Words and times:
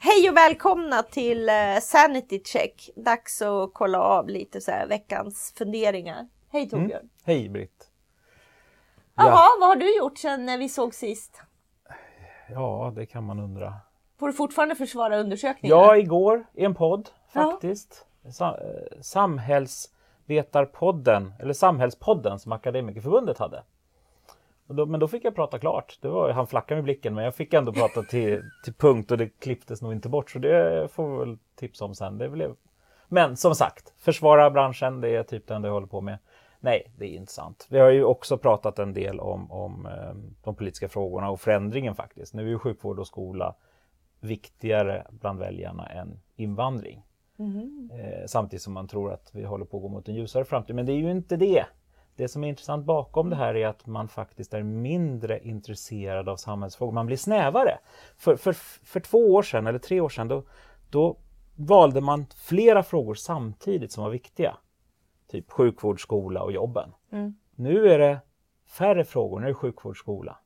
Hej 0.00 0.30
och 0.30 0.36
välkomna 0.36 1.02
till 1.02 1.48
uh, 1.48 1.80
Sanity 1.80 2.42
Check. 2.44 2.90
Dags 2.96 3.42
att 3.42 3.70
kolla 3.74 4.00
av 4.00 4.28
lite 4.28 4.60
så 4.60 4.72
veckans 4.88 5.54
funderingar. 5.56 6.28
Hej 6.52 6.68
Torbjörn! 6.68 7.00
Mm. 7.00 7.08
Hej 7.24 7.48
Britt! 7.48 7.90
Jaha, 9.14 9.28
ja. 9.28 9.48
vad 9.60 9.68
har 9.68 9.76
du 9.76 9.96
gjort 9.96 10.18
sedan 10.18 10.58
vi 10.58 10.68
såg 10.68 10.94
sist? 10.94 11.42
Ja, 12.48 12.92
det 12.96 13.06
kan 13.06 13.24
man 13.24 13.40
undra. 13.40 13.74
Får 14.18 14.26
du 14.26 14.32
fortfarande 14.32 14.74
försvara 14.74 15.18
undersökningen? 15.18 15.78
Ja, 15.78 15.96
igår 15.96 16.46
i 16.54 16.64
en 16.64 16.74
podd 16.74 17.08
faktiskt. 17.32 18.06
Ja. 18.38 18.58
Eh, 18.58 19.00
samhällsvetarpodden, 19.00 21.34
eller 21.40 21.52
Samhällspodden 21.52 22.38
som 22.38 22.52
Akademikerförbundet 22.52 23.38
hade. 23.38 23.62
Då, 24.68 24.86
men 24.86 25.00
då 25.00 25.08
fick 25.08 25.24
jag 25.24 25.34
prata 25.34 25.58
klart. 25.58 25.98
Det 26.00 26.08
var, 26.08 26.30
han 26.30 26.46
flackade 26.46 26.76
med 26.76 26.84
blicken 26.84 27.14
men 27.14 27.24
jag 27.24 27.34
fick 27.34 27.54
ändå 27.54 27.72
prata 27.72 28.02
till, 28.02 28.42
till 28.64 28.74
punkt 28.74 29.10
och 29.10 29.18
det 29.18 29.28
klipptes 29.28 29.82
nog 29.82 29.92
inte 29.92 30.08
bort. 30.08 30.30
Så 30.30 30.38
det 30.38 30.88
får 30.92 31.10
vi 31.10 31.18
väl 31.18 31.38
tipsa 31.56 31.84
om 31.84 31.94
sen. 31.94 32.18
Det 32.18 32.28
blev... 32.28 32.54
Men 33.08 33.36
som 33.36 33.54
sagt, 33.54 33.94
försvara 33.98 34.50
branschen, 34.50 35.00
det 35.00 35.16
är 35.16 35.22
typ 35.22 35.46
det 35.46 35.54
enda 35.54 35.68
jag 35.68 35.74
håller 35.74 35.86
på 35.86 36.00
med. 36.00 36.18
Nej, 36.60 36.92
det 36.96 37.04
är 37.04 37.16
inte 37.16 37.32
sant. 37.32 37.66
Vi 37.70 37.78
har 37.78 37.90
ju 37.90 38.04
också 38.04 38.38
pratat 38.38 38.78
en 38.78 38.92
del 38.92 39.20
om, 39.20 39.52
om 39.52 39.86
eh, 39.86 40.14
de 40.44 40.54
politiska 40.54 40.88
frågorna 40.88 41.30
och 41.30 41.40
förändringen 41.40 41.94
faktiskt. 41.94 42.34
Nu 42.34 42.42
är 42.42 42.48
ju 42.48 42.58
sjukvård 42.58 42.98
och 42.98 43.06
skola 43.06 43.54
viktigare 44.20 45.06
bland 45.10 45.38
väljarna 45.38 45.86
än 45.86 46.20
invandring. 46.36 47.04
Mm. 47.38 47.90
Eh, 47.94 48.26
samtidigt 48.26 48.62
som 48.62 48.72
man 48.72 48.88
tror 48.88 49.12
att 49.12 49.30
vi 49.32 49.44
håller 49.44 49.64
på 49.64 49.76
att 49.76 49.82
gå 49.82 49.88
mot 49.88 50.08
en 50.08 50.14
ljusare 50.14 50.44
framtid. 50.44 50.76
Men 50.76 50.86
det 50.86 50.92
är 50.92 50.96
ju 50.96 51.10
inte 51.10 51.36
det. 51.36 51.64
Det 52.18 52.28
som 52.28 52.44
är 52.44 52.48
intressant 52.48 52.84
bakom 52.84 53.30
det 53.30 53.36
här 53.36 53.56
är 53.56 53.66
att 53.66 53.86
man 53.86 54.08
faktiskt 54.08 54.54
är 54.54 54.62
mindre 54.62 55.40
intresserad 55.44 56.28
av 56.28 56.36
samhällsfrågor. 56.36 56.92
Man 56.92 57.06
blir 57.06 57.16
snävare. 57.16 57.78
För, 58.16 58.36
för, 58.36 58.52
för 58.84 59.00
två 59.00 59.34
år 59.34 59.42
sedan, 59.42 59.66
eller 59.66 59.78
tre 59.78 60.00
år 60.00 60.08
sedan, 60.08 60.28
då, 60.28 60.42
då 60.90 61.16
valde 61.56 62.00
man 62.00 62.26
flera 62.36 62.82
frågor 62.82 63.14
samtidigt 63.14 63.92
som 63.92 64.04
var 64.04 64.10
viktiga. 64.10 64.56
Typ 65.30 65.50
sjukvård, 65.50 66.02
skola 66.02 66.42
och 66.42 66.52
jobben. 66.52 66.94
Mm. 67.12 67.34
Nu 67.54 67.88
är 67.88 67.98
det 67.98 68.20
färre 68.78 69.04
frågor, 69.04 69.40
nu 69.40 69.46
är 69.46 69.48
det 69.48 69.54
sjukvård, 69.54 69.98
skola. 69.98 70.38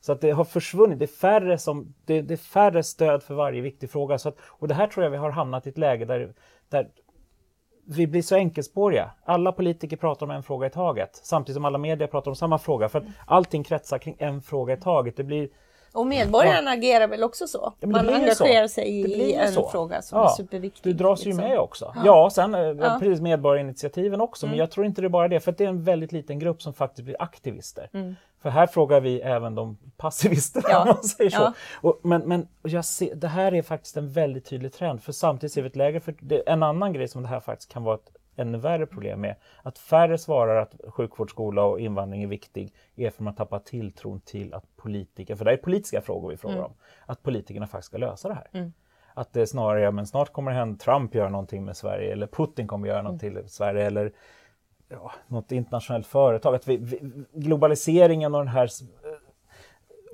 Så 0.00 0.12
att 0.12 0.20
det 0.20 0.30
har 0.30 0.44
försvunnit, 0.44 0.98
det 0.98 1.04
är 1.04 1.06
färre, 1.06 1.58
som, 1.58 1.94
det, 2.04 2.22
det 2.22 2.34
är 2.34 2.38
färre 2.38 2.82
stöd 2.82 3.22
för 3.22 3.34
varje 3.34 3.60
viktig 3.60 3.90
fråga. 3.90 4.18
Så 4.18 4.28
att, 4.28 4.36
och 4.42 4.68
det 4.68 4.74
här 4.74 4.86
tror 4.86 5.04
jag 5.04 5.10
vi 5.10 5.16
har 5.16 5.30
hamnat 5.30 5.66
i 5.66 5.70
ett 5.70 5.78
läge 5.78 6.04
där, 6.04 6.34
där 6.68 6.90
vi 7.96 8.06
blir 8.06 8.22
så 8.22 8.36
enkelspåriga. 8.36 9.10
Alla 9.24 9.52
politiker 9.52 9.96
pratar 9.96 10.26
om 10.26 10.30
en 10.30 10.42
fråga 10.42 10.66
i 10.66 10.70
taget 10.70 11.20
samtidigt 11.22 11.54
som 11.54 11.64
alla 11.64 11.78
medier 11.78 12.08
pratar 12.08 12.30
om 12.30 12.36
samma 12.36 12.58
fråga 12.58 12.88
för 12.88 12.98
att 12.98 13.04
allting 13.26 13.64
kretsar 13.64 13.98
kring 13.98 14.16
en 14.18 14.42
fråga 14.42 14.74
i 14.74 14.76
taget. 14.76 15.16
Det 15.16 15.24
blir 15.24 15.48
och 15.94 16.06
medborgarna 16.06 16.70
ja. 16.70 16.78
agerar 16.78 17.08
väl 17.08 17.22
också 17.22 17.46
så? 17.46 17.72
Ja, 17.80 17.88
Man 17.88 18.08
engagerar 18.08 18.66
så. 18.66 18.74
sig 18.74 18.88
i 19.00 19.34
en 19.34 19.52
så. 19.52 19.68
fråga 19.68 20.02
som 20.02 20.18
ja. 20.18 20.30
är 20.30 20.34
superviktig. 20.34 20.82
Du 20.82 21.04
dras 21.04 21.24
liksom. 21.24 21.44
ju 21.44 21.48
med 21.48 21.58
också. 21.58 21.94
Ja, 22.04 22.30
sen 22.30 22.52
ja. 22.52 22.96
precis 23.00 23.20
medborgarinitiativen 23.20 24.20
också, 24.20 24.46
mm. 24.46 24.50
men 24.50 24.58
jag 24.58 24.70
tror 24.70 24.86
inte 24.86 25.00
det 25.00 25.06
är 25.06 25.08
bara 25.08 25.28
det, 25.28 25.40
för 25.40 25.52
det 25.52 25.64
är 25.64 25.68
en 25.68 25.84
väldigt 25.84 26.12
liten 26.12 26.38
grupp 26.38 26.62
som 26.62 26.74
faktiskt 26.74 27.04
blir 27.04 27.16
aktivister. 27.18 27.90
Mm. 27.92 28.16
För 28.42 28.50
här 28.50 28.66
frågar 28.66 29.00
vi 29.00 29.20
även 29.20 29.54
de 29.54 29.78
passivisterna, 29.96 30.68
ja. 30.68 30.82
om 30.82 30.88
man 30.88 31.02
säger 31.02 31.30
så. 31.30 31.52
Och, 31.80 32.00
men 32.02 32.28
men 32.28 32.48
jag 32.62 32.84
ser, 32.84 33.14
det 33.14 33.28
här 33.28 33.54
är 33.54 33.62
faktiskt 33.62 33.96
en 33.96 34.12
väldigt 34.12 34.44
tydlig 34.44 34.72
trend, 34.72 35.02
för 35.02 35.12
samtidigt 35.12 35.52
ser 35.52 35.62
vi 35.62 35.68
ett 35.68 35.76
läge 35.76 36.00
för 36.00 36.14
det, 36.20 36.48
en 36.48 36.62
annan 36.62 36.92
grej 36.92 37.08
som 37.08 37.22
det 37.22 37.28
här 37.28 37.40
faktiskt 37.40 37.72
kan 37.72 37.82
vara 37.84 37.94
ett 37.94 38.10
ännu 38.36 38.58
värre 38.58 38.86
problem 38.86 39.20
med 39.20 39.36
att 39.62 39.78
färre 39.78 40.18
svarar 40.18 40.56
att 40.56 40.74
sjukvård, 40.88 41.30
skola 41.30 41.64
och 41.64 41.80
invandring 41.80 42.22
är 42.22 42.26
viktig 42.26 42.74
är 42.96 43.10
för 43.10 43.16
att 43.16 43.20
man 43.20 43.34
tappar 43.34 43.58
tilltron 43.58 44.20
till 44.20 44.54
att 44.54 44.76
politiker, 44.76 45.36
för 45.36 45.44
det 45.44 45.52
är 45.52 45.56
politiska 45.56 46.00
frågor 46.00 46.28
vi 46.28 46.36
frågar 46.36 46.56
mm. 46.56 46.66
om, 46.66 46.74
att 47.06 47.22
politikerna 47.22 47.66
faktiskt 47.66 47.86
ska 47.86 47.98
lösa 47.98 48.28
det 48.28 48.34
här. 48.34 48.48
Mm. 48.52 48.72
Att 49.14 49.32
det 49.32 49.46
snarare, 49.46 49.80
ja 49.80 49.90
men 49.90 50.06
snart 50.06 50.32
kommer 50.32 50.50
det 50.50 50.56
hända 50.56 50.78
Trump 50.78 51.14
göra 51.14 51.28
någonting 51.28 51.64
med 51.64 51.76
Sverige 51.76 52.12
eller 52.12 52.26
Putin 52.26 52.66
kommer 52.66 52.88
göra 52.88 53.02
någonting 53.02 53.30
mm. 53.30 53.42
med 53.42 53.50
Sverige 53.50 53.86
eller 53.86 54.12
ja, 54.88 55.12
något 55.26 55.52
internationellt 55.52 56.06
företag. 56.06 56.54
Att 56.54 56.68
vi, 56.68 56.76
vi, 56.76 57.24
globaliseringen 57.32 58.34
och 58.34 58.40
den 58.40 58.48
här 58.48 58.70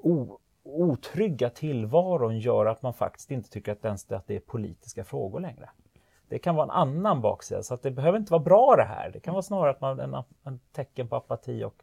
o, 0.03 0.38
otrygga 0.62 1.50
tillvaron 1.50 2.38
gör 2.38 2.66
att 2.66 2.82
man 2.82 2.94
faktiskt 2.94 3.31
inte 3.31 3.50
tycker 3.50 3.72
att, 3.72 3.84
ens, 3.84 4.12
att 4.12 4.26
det 4.26 4.37
är 4.37 4.41
politiska 4.41 5.04
frågor 5.04 5.41
längre. 5.41 5.69
Det 6.28 6.39
kan 6.39 6.55
vara 6.55 6.65
en 6.65 6.71
annan 6.71 7.21
baksida, 7.21 7.62
så 7.62 7.75
att 7.75 7.83
det 7.83 7.91
behöver 7.91 8.19
inte 8.19 8.33
vara 8.33 8.43
bra 8.43 8.77
det 8.77 8.84
här. 8.84 9.11
Det 9.12 9.21
kan 9.21 9.34
vara 9.34 9.43
snarare 9.43 9.71
att 9.71 9.81
man, 9.81 10.00
en, 10.00 10.15
en 10.44 10.61
tecken 10.72 11.09
på 11.09 11.16
apati 11.16 11.65
och, 11.65 11.83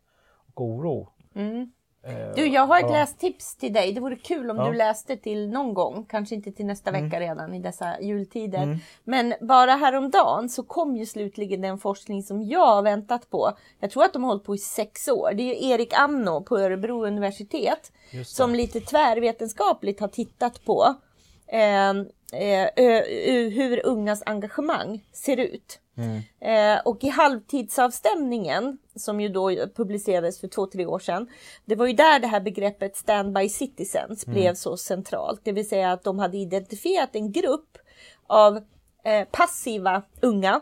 och 0.53 0.61
oro. 0.61 1.09
Mm. 1.35 1.72
Eh, 2.06 2.35
du, 2.35 2.47
jag 2.47 2.67
har 2.67 2.79
ett 2.79 2.85
ja. 2.89 2.91
lästips 2.91 3.55
till 3.55 3.73
dig. 3.73 3.94
Det 3.94 4.01
vore 4.01 4.16
kul 4.16 4.50
om 4.50 4.57
ja. 4.57 4.67
du 4.67 4.73
läste 4.73 5.17
till 5.17 5.50
någon 5.50 5.73
gång, 5.73 6.05
kanske 6.09 6.35
inte 6.35 6.51
till 6.51 6.66
nästa 6.66 6.89
mm. 6.89 7.03
vecka 7.03 7.19
redan 7.19 7.53
i 7.53 7.59
dessa 7.59 8.01
jultider. 8.01 8.63
Mm. 8.63 8.78
Men 9.03 9.34
bara 9.41 9.72
häromdagen 9.72 10.50
så 10.50 10.63
kom 10.63 10.95
ju 10.95 11.05
slutligen 11.05 11.61
den 11.61 11.78
forskning 11.78 12.23
som 12.23 12.44
jag 12.44 12.67
har 12.67 12.81
väntat 12.81 13.29
på. 13.29 13.51
Jag 13.79 13.91
tror 13.91 14.03
att 14.03 14.13
de 14.13 14.23
har 14.23 14.29
hållit 14.29 14.44
på 14.44 14.55
i 14.55 14.57
sex 14.57 15.07
år. 15.07 15.31
Det 15.34 15.44
är 15.44 15.73
Erik 15.73 15.94
Amno 16.00 16.44
på 16.44 16.57
Örebro 16.57 17.05
universitet 17.05 17.91
som 18.25 18.55
lite 18.55 18.79
tvärvetenskapligt 18.79 20.00
har 20.00 20.07
tittat 20.07 20.66
på 20.66 20.95
eh, 21.47 21.94
eh, 22.35 23.50
hur 23.50 23.85
ungas 23.85 24.23
engagemang 24.25 25.06
ser 25.13 25.38
ut. 25.38 25.79
Mm. 25.97 26.22
Eh, 26.40 26.81
och 26.85 27.03
i 27.03 27.09
halvtidsavstämningen, 27.09 28.78
som 28.96 29.22
ju 29.22 29.29
då 29.29 29.50
publicerades 29.75 30.40
för 30.40 30.47
två, 30.47 30.68
tre 30.68 30.85
år 30.85 31.00
sedan, 31.00 31.28
det 31.66 31.75
var 31.75 31.85
ju 31.85 31.94
där 31.94 32.19
det 32.19 32.28
här 32.28 32.41
begreppet 32.41 32.96
standby 32.96 33.50
citizens 33.50 34.28
mm. 34.28 34.40
blev 34.40 34.53
så 34.53 34.78
centralt. 34.78 35.41
Det 35.44 35.51
vill 35.51 35.69
säga 35.69 35.91
att 35.91 36.03
de 36.03 36.19
hade 36.19 36.38
identifierat 36.38 37.16
en 37.16 37.31
grupp 37.31 37.78
av 38.28 38.57
eh, 39.03 39.28
passiva 39.31 40.03
unga 40.22 40.62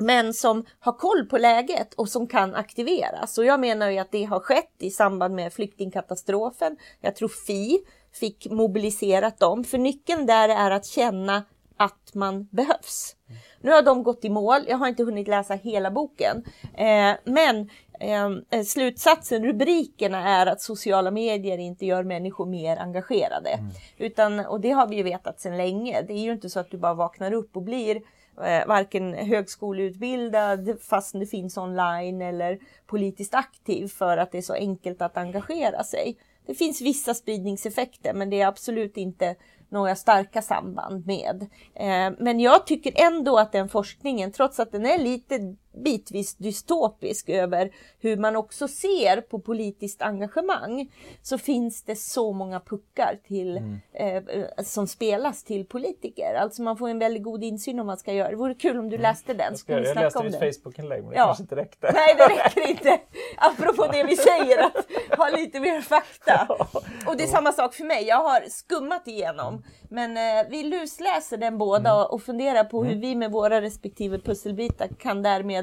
men 0.00 0.34
som 0.34 0.64
har 0.78 0.92
koll 0.92 1.26
på 1.26 1.38
läget 1.38 1.94
och 1.94 2.08
som 2.08 2.26
kan 2.26 2.54
aktiveras. 2.54 3.38
Och 3.38 3.44
jag 3.44 3.60
menar 3.60 3.90
ju 3.90 3.98
att 3.98 4.12
det 4.12 4.24
har 4.24 4.40
skett 4.40 4.74
i 4.78 4.90
samband 4.90 5.34
med 5.34 5.52
flyktingkatastrofen. 5.52 6.76
Jag 7.00 7.16
tror 7.16 7.28
Fi 7.28 7.78
fick 8.12 8.50
mobiliserat 8.50 9.38
dem, 9.38 9.64
för 9.64 9.78
nyckeln 9.78 10.26
där 10.26 10.48
är 10.48 10.70
att 10.70 10.86
känna 10.86 11.44
att 11.76 12.14
man 12.14 12.48
behövs. 12.50 13.16
Nu 13.60 13.70
har 13.70 13.82
de 13.82 14.02
gått 14.02 14.24
i 14.24 14.30
mål, 14.30 14.60
jag 14.68 14.76
har 14.76 14.88
inte 14.88 15.04
hunnit 15.04 15.28
läsa 15.28 15.54
hela 15.54 15.90
boken, 15.90 16.44
eh, 16.74 17.12
men 17.24 17.70
eh, 18.00 18.62
slutsatsen, 18.64 19.44
rubrikerna 19.44 20.28
är 20.28 20.46
att 20.46 20.60
sociala 20.60 21.10
medier 21.10 21.58
inte 21.58 21.86
gör 21.86 22.04
människor 22.04 22.46
mer 22.46 22.76
engagerade. 22.76 23.50
Mm. 23.50 23.70
Utan, 23.98 24.40
och 24.46 24.60
det 24.60 24.70
har 24.70 24.86
vi 24.86 24.96
ju 24.96 25.02
vetat 25.02 25.40
sedan 25.40 25.56
länge. 25.56 26.02
Det 26.02 26.12
är 26.12 26.22
ju 26.22 26.32
inte 26.32 26.50
så 26.50 26.60
att 26.60 26.70
du 26.70 26.78
bara 26.78 26.94
vaknar 26.94 27.32
upp 27.32 27.56
och 27.56 27.62
blir 27.62 27.96
eh, 28.44 28.66
varken 28.66 29.14
högskoleutbildad 29.14 30.76
fast 30.80 31.12
det 31.12 31.26
finns 31.26 31.56
online 31.56 32.22
eller 32.22 32.58
politiskt 32.86 33.34
aktiv 33.34 33.88
för 33.88 34.16
att 34.16 34.32
det 34.32 34.38
är 34.38 34.42
så 34.42 34.54
enkelt 34.54 35.02
att 35.02 35.16
engagera 35.16 35.84
sig. 35.84 36.16
Det 36.46 36.54
finns 36.54 36.80
vissa 36.80 37.14
spridningseffekter 37.14 38.14
men 38.14 38.30
det 38.30 38.40
är 38.40 38.46
absolut 38.46 38.96
inte 38.96 39.36
några 39.70 39.96
starka 39.96 40.42
samband 40.42 41.06
med. 41.06 41.42
Eh, 41.74 42.12
men 42.18 42.40
jag 42.40 42.66
tycker 42.66 42.92
ändå 43.06 43.38
att 43.38 43.52
den 43.52 43.68
forskningen, 43.68 44.32
trots 44.32 44.60
att 44.60 44.72
den 44.72 44.86
är 44.86 44.98
lite 44.98 45.56
bitvis 45.72 46.34
dystopisk 46.34 47.28
över 47.28 47.70
hur 47.98 48.16
man 48.16 48.36
också 48.36 48.68
ser 48.68 49.20
på 49.20 49.38
politiskt 49.38 50.02
engagemang, 50.02 50.92
så 51.22 51.38
finns 51.38 51.82
det 51.82 51.96
så 51.96 52.32
många 52.32 52.60
puckar 52.60 53.18
till, 53.24 53.56
mm. 53.56 53.80
eh, 53.92 54.64
som 54.64 54.86
spelas 54.86 55.44
till 55.44 55.66
politiker. 55.66 56.34
Alltså 56.34 56.62
man 56.62 56.76
får 56.76 56.88
en 56.88 56.98
väldigt 56.98 57.22
god 57.22 57.44
insyn 57.44 57.80
om 57.80 57.86
man 57.86 57.96
ska 57.96 58.12
göra. 58.12 58.30
Det 58.30 58.36
vore 58.36 58.54
kul 58.54 58.78
om 58.78 58.90
du 58.90 58.96
mm. 58.96 59.02
läste 59.02 59.34
den. 59.34 59.56
Så 59.56 59.64
jag, 59.66 59.86
jag 59.86 59.94
läste 59.96 60.22
ditt 60.22 60.38
Facebook-inlägg 60.38 61.02
men 61.02 61.10
det 61.10 61.16
ja. 61.16 61.24
kanske 61.24 61.42
inte 61.42 61.56
räckte. 61.56 61.90
Nej, 61.94 62.14
det 62.18 62.24
räcker 62.24 62.70
inte. 62.70 63.00
Apropå 63.36 63.86
det 63.92 64.04
vi 64.04 64.16
säger, 64.16 64.58
att 64.58 65.18
ha 65.18 65.28
lite 65.36 65.60
mer 65.60 65.80
fakta. 65.80 66.46
Och 67.06 67.16
det 67.16 67.22
är 67.22 67.28
samma 67.28 67.52
sak 67.52 67.74
för 67.74 67.84
mig. 67.84 68.04
Jag 68.04 68.22
har 68.22 68.40
skummat 68.48 69.08
igenom. 69.08 69.62
Men 69.90 70.16
eh, 70.16 70.50
vi 70.50 70.62
lusläser 70.62 71.36
den 71.36 71.58
båda 71.58 71.90
mm. 71.90 72.06
och 72.06 72.22
funderar 72.22 72.64
på 72.64 72.84
hur 72.84 72.92
mm. 72.92 73.00
vi 73.00 73.16
med 73.16 73.32
våra 73.32 73.60
respektive 73.60 74.18
pusselbitar 74.18 74.88
kan 74.98 75.22
därmed 75.22 75.59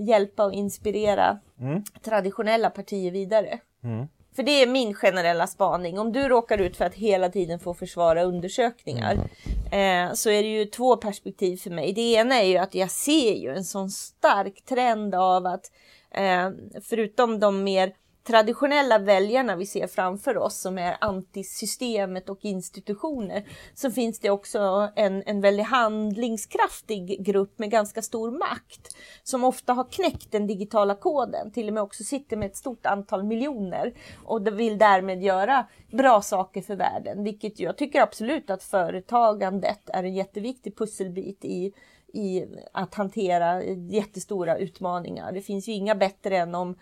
hjälpa 0.00 0.44
och 0.44 0.52
inspirera 0.52 1.38
mm. 1.60 1.82
traditionella 2.02 2.70
partier 2.70 3.10
vidare. 3.10 3.58
Mm. 3.84 4.06
För 4.36 4.42
det 4.42 4.62
är 4.62 4.66
min 4.66 4.94
generella 4.94 5.46
spaning. 5.46 5.98
Om 5.98 6.12
du 6.12 6.28
råkar 6.28 6.58
ut 6.58 6.76
för 6.76 6.84
att 6.84 6.94
hela 6.94 7.28
tiden 7.28 7.60
få 7.60 7.74
försvara 7.74 8.22
undersökningar 8.22 9.12
mm. 9.72 10.08
eh, 10.08 10.14
så 10.14 10.30
är 10.30 10.42
det 10.42 10.48
ju 10.48 10.64
två 10.64 10.96
perspektiv 10.96 11.56
för 11.56 11.70
mig. 11.70 11.92
Det 11.92 12.00
ena 12.00 12.34
är 12.34 12.46
ju 12.46 12.56
att 12.56 12.74
jag 12.74 12.90
ser 12.90 13.34
ju 13.34 13.50
en 13.50 13.64
sån 13.64 13.90
stark 13.90 14.64
trend 14.64 15.14
av 15.14 15.46
att 15.46 15.72
eh, 16.10 16.50
förutom 16.82 17.40
de 17.40 17.64
mer 17.64 17.92
traditionella 18.24 18.98
väljarna 18.98 19.56
vi 19.56 19.66
ser 19.66 19.86
framför 19.86 20.36
oss 20.36 20.60
som 20.60 20.78
är 20.78 20.96
antisystemet 21.00 22.28
och 22.28 22.38
institutioner 22.44 23.44
så 23.74 23.90
finns 23.90 24.18
det 24.20 24.30
också 24.30 24.90
en, 24.96 25.22
en 25.26 25.40
väldigt 25.40 25.66
handlingskraftig 25.66 27.24
grupp 27.24 27.58
med 27.58 27.70
ganska 27.70 28.02
stor 28.02 28.30
makt 28.30 28.96
som 29.22 29.44
ofta 29.44 29.72
har 29.72 29.84
knäckt 29.84 30.32
den 30.32 30.46
digitala 30.46 30.94
koden, 30.94 31.52
till 31.52 31.68
och 31.68 31.74
med 31.74 31.82
också 31.82 32.04
sitter 32.04 32.36
med 32.36 32.46
ett 32.46 32.56
stort 32.56 32.86
antal 32.86 33.24
miljoner 33.24 33.94
och 34.24 34.60
vill 34.60 34.78
därmed 34.78 35.22
göra 35.22 35.66
bra 35.92 36.22
saker 36.22 36.62
för 36.62 36.76
världen, 36.76 37.24
vilket 37.24 37.60
jag 37.60 37.76
tycker 37.76 38.00
absolut 38.00 38.50
att 38.50 38.62
företagandet 38.62 39.90
är 39.92 40.04
en 40.04 40.14
jätteviktig 40.14 40.76
pusselbit 40.76 41.44
i 41.44 41.72
i 42.12 42.44
att 42.72 42.94
hantera 42.94 43.64
jättestora 43.64 44.58
utmaningar. 44.58 45.32
Det 45.32 45.42
finns 45.42 45.68
ju 45.68 45.72
inga 45.72 45.94
bättre 45.94 46.38
än 46.38 46.54
om 46.54 46.76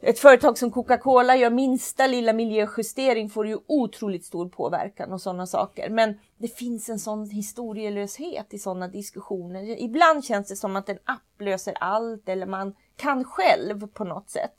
ett 0.00 0.18
företag 0.18 0.58
som 0.58 0.70
Coca-Cola 0.70 1.36
gör 1.36 1.50
minsta 1.50 2.06
lilla 2.06 2.32
miljöjustering 2.32 3.30
får 3.30 3.46
ju 3.46 3.58
otroligt 3.66 4.24
stor 4.24 4.48
påverkan 4.48 5.12
och 5.12 5.20
sådana 5.20 5.46
saker. 5.46 5.90
Men 5.90 6.18
det 6.36 6.48
finns 6.48 6.88
en 6.88 6.98
sån 6.98 7.30
historielöshet 7.30 8.54
i 8.54 8.58
sådana 8.58 8.88
diskussioner. 8.88 9.82
Ibland 9.82 10.24
känns 10.24 10.48
det 10.48 10.56
som 10.56 10.76
att 10.76 10.88
en 10.88 10.98
app 11.04 11.40
löser 11.40 11.74
allt 11.80 12.28
eller 12.28 12.46
man 12.46 12.74
kan 12.96 13.24
själv 13.24 13.86
på 13.86 14.04
något 14.04 14.30
sätt. 14.30 14.54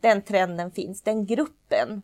Den 0.00 0.22
trenden 0.22 0.70
finns, 0.70 1.02
den 1.02 1.26
gruppen 1.26 2.02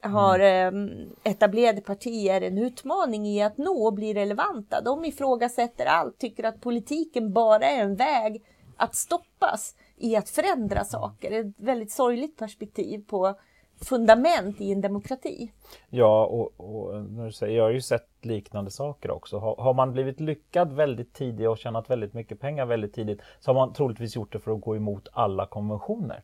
har 0.00 0.38
mm. 0.38 0.88
Ehm, 0.88 1.10
etablerade 1.22 1.80
partier 1.80 2.40
en 2.40 2.58
utmaning 2.58 3.26
i 3.26 3.42
att 3.42 3.58
nå 3.58 3.86
och 3.86 3.94
bli 3.94 4.14
relevanta. 4.14 4.80
De 4.80 5.04
ifrågasätter 5.04 5.86
allt, 5.86 6.18
tycker 6.18 6.44
att 6.44 6.60
politiken 6.60 7.32
bara 7.32 7.70
är 7.70 7.82
en 7.82 7.96
väg 7.96 8.42
att 8.76 8.94
stoppas 8.94 9.74
i 9.96 10.16
att 10.16 10.28
förändra 10.28 10.84
saker. 10.84 11.30
Ett 11.30 11.54
väldigt 11.56 11.92
sorgligt 11.92 12.38
perspektiv 12.38 13.04
på 13.06 13.34
fundament 13.82 14.60
i 14.60 14.72
en 14.72 14.80
demokrati. 14.80 15.52
Ja, 15.90 16.26
och, 16.26 16.52
och 16.56 16.96
eh, 16.96 17.02
när 17.02 17.24
du 17.24 17.32
säger, 17.32 17.56
jag 17.56 17.64
har 17.64 17.70
ju 17.70 17.80
sett 17.80 18.08
liknande 18.22 18.70
saker 18.70 19.10
också. 19.10 19.38
Har, 19.38 19.56
har, 19.56 19.74
man 19.74 19.92
blivit 19.92 20.20
lyckad 20.20 20.72
väldigt 20.72 21.14
tidigt 21.14 21.48
och 21.48 21.58
tjänat 21.58 21.90
väldigt 21.90 22.14
mycket 22.14 22.40
pengar 22.40 22.66
väldigt 22.66 22.94
tidigt 22.94 23.20
så 23.40 23.50
har 23.50 23.54
man 23.54 23.72
troligtvis 23.72 24.16
gjort 24.16 24.32
det 24.32 24.38
för 24.38 24.50
att 24.50 24.60
gå 24.60 24.76
emot 24.76 25.08
alla 25.12 25.46
konventioner. 25.46 26.22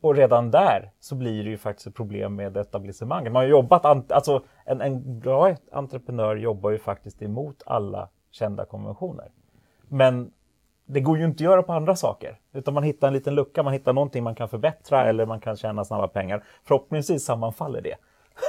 Och 0.00 0.14
redan 0.14 0.50
där 0.50 0.92
så 1.00 1.14
blir 1.14 1.44
det 1.44 1.50
ju 1.50 1.58
faktiskt 1.58 1.86
ett 1.86 1.94
problem 1.94 2.34
med 2.36 2.56
etablissemanget. 2.56 3.32
Man 3.32 3.42
har 3.42 3.48
jobbat, 3.48 4.12
alltså 4.12 4.44
en, 4.64 4.80
en 4.80 5.20
bra 5.20 5.56
entreprenör 5.72 6.36
jobbar 6.36 6.70
ju 6.70 6.78
faktiskt 6.78 7.22
emot 7.22 7.62
alla 7.66 8.08
kända 8.30 8.64
konventioner. 8.64 9.30
Men 9.88 10.32
det 10.86 11.00
går 11.00 11.18
ju 11.18 11.24
inte 11.24 11.36
att 11.36 11.40
göra 11.40 11.62
på 11.62 11.72
andra 11.72 11.96
saker. 11.96 12.38
Utan 12.52 12.74
man 12.74 12.82
hittar 12.82 13.08
en 13.08 13.14
liten 13.14 13.34
lucka, 13.34 13.62
man 13.62 13.72
hittar 13.72 13.92
någonting 13.92 14.24
man 14.24 14.34
kan 14.34 14.48
förbättra 14.48 15.08
eller 15.08 15.26
man 15.26 15.40
kan 15.40 15.56
tjäna 15.56 15.84
snabba 15.84 16.08
pengar. 16.08 16.44
Förhoppningsvis 16.64 17.24
sammanfaller 17.24 17.80
det. 17.80 17.96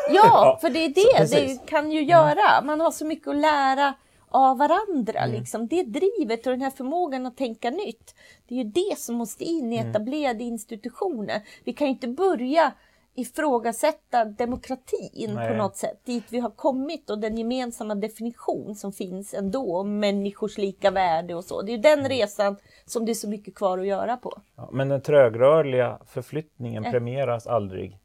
Ja, 0.10 0.14
ja 0.14 0.58
för 0.62 0.70
det 0.70 0.86
är 0.86 0.90
det 0.90 1.28
så, 1.28 1.36
det 1.36 1.66
kan 1.68 1.92
ju 1.92 2.04
göra. 2.04 2.62
Man 2.64 2.82
har 2.82 2.92
så 2.92 3.06
mycket 3.06 3.28
att 3.28 3.38
lära 3.38 3.94
av 4.30 4.58
varandra. 4.58 5.20
Mm. 5.20 5.40
Liksom. 5.40 5.68
Det 5.68 5.84
drivet 5.84 6.48
och 6.48 6.52
den 6.52 6.62
här 6.62 6.72
förmågan 6.72 7.26
att 7.26 7.38
tänka 7.38 7.70
nytt. 7.70 8.16
Det 8.48 8.56
är 8.56 8.64
ju 8.64 8.72
det 8.72 8.98
som 8.98 9.16
måste 9.16 9.44
in 9.44 9.74
i 9.74 9.78
mm. 9.78 9.90
etablerade 9.90 10.44
mm. 10.44 10.54
institutioner. 10.54 11.42
Vi 11.64 11.74
kan 11.74 11.88
ju 11.88 11.94
inte 11.94 12.08
börja 12.08 12.72
ifrågasätta 13.16 14.26
demokratin 14.26 15.34
Nej. 15.34 15.50
på 15.50 15.54
något 15.54 15.76
sätt, 15.76 16.00
dit 16.06 16.24
vi 16.30 16.40
har 16.40 16.50
kommit 16.50 17.10
och 17.10 17.20
den 17.20 17.38
gemensamma 17.38 17.96
definition 17.96 18.76
som 18.76 18.92
finns 18.92 19.34
ändå 19.34 19.78
om 19.78 20.00
människors 20.00 20.58
lika 20.58 20.92
värde 20.92 21.36
och 21.36 21.44
så. 21.44 21.62
Det 21.62 21.74
är 21.74 21.78
den 21.78 22.00
mm. 22.00 22.10
resan 22.10 22.58
som 22.86 23.06
det 23.06 23.12
är 23.12 23.14
så 23.14 23.30
mycket 23.30 23.56
kvar 23.56 23.78
att 23.78 23.88
göra 23.88 24.18
på. 24.18 24.42
Ja, 24.56 24.70
men 24.72 24.90
den 24.90 25.02
trögrörliga 25.02 26.00
förflyttningen 26.06 26.86
äh. 26.86 26.92
premieras 26.92 27.48
aldrig 27.48 28.00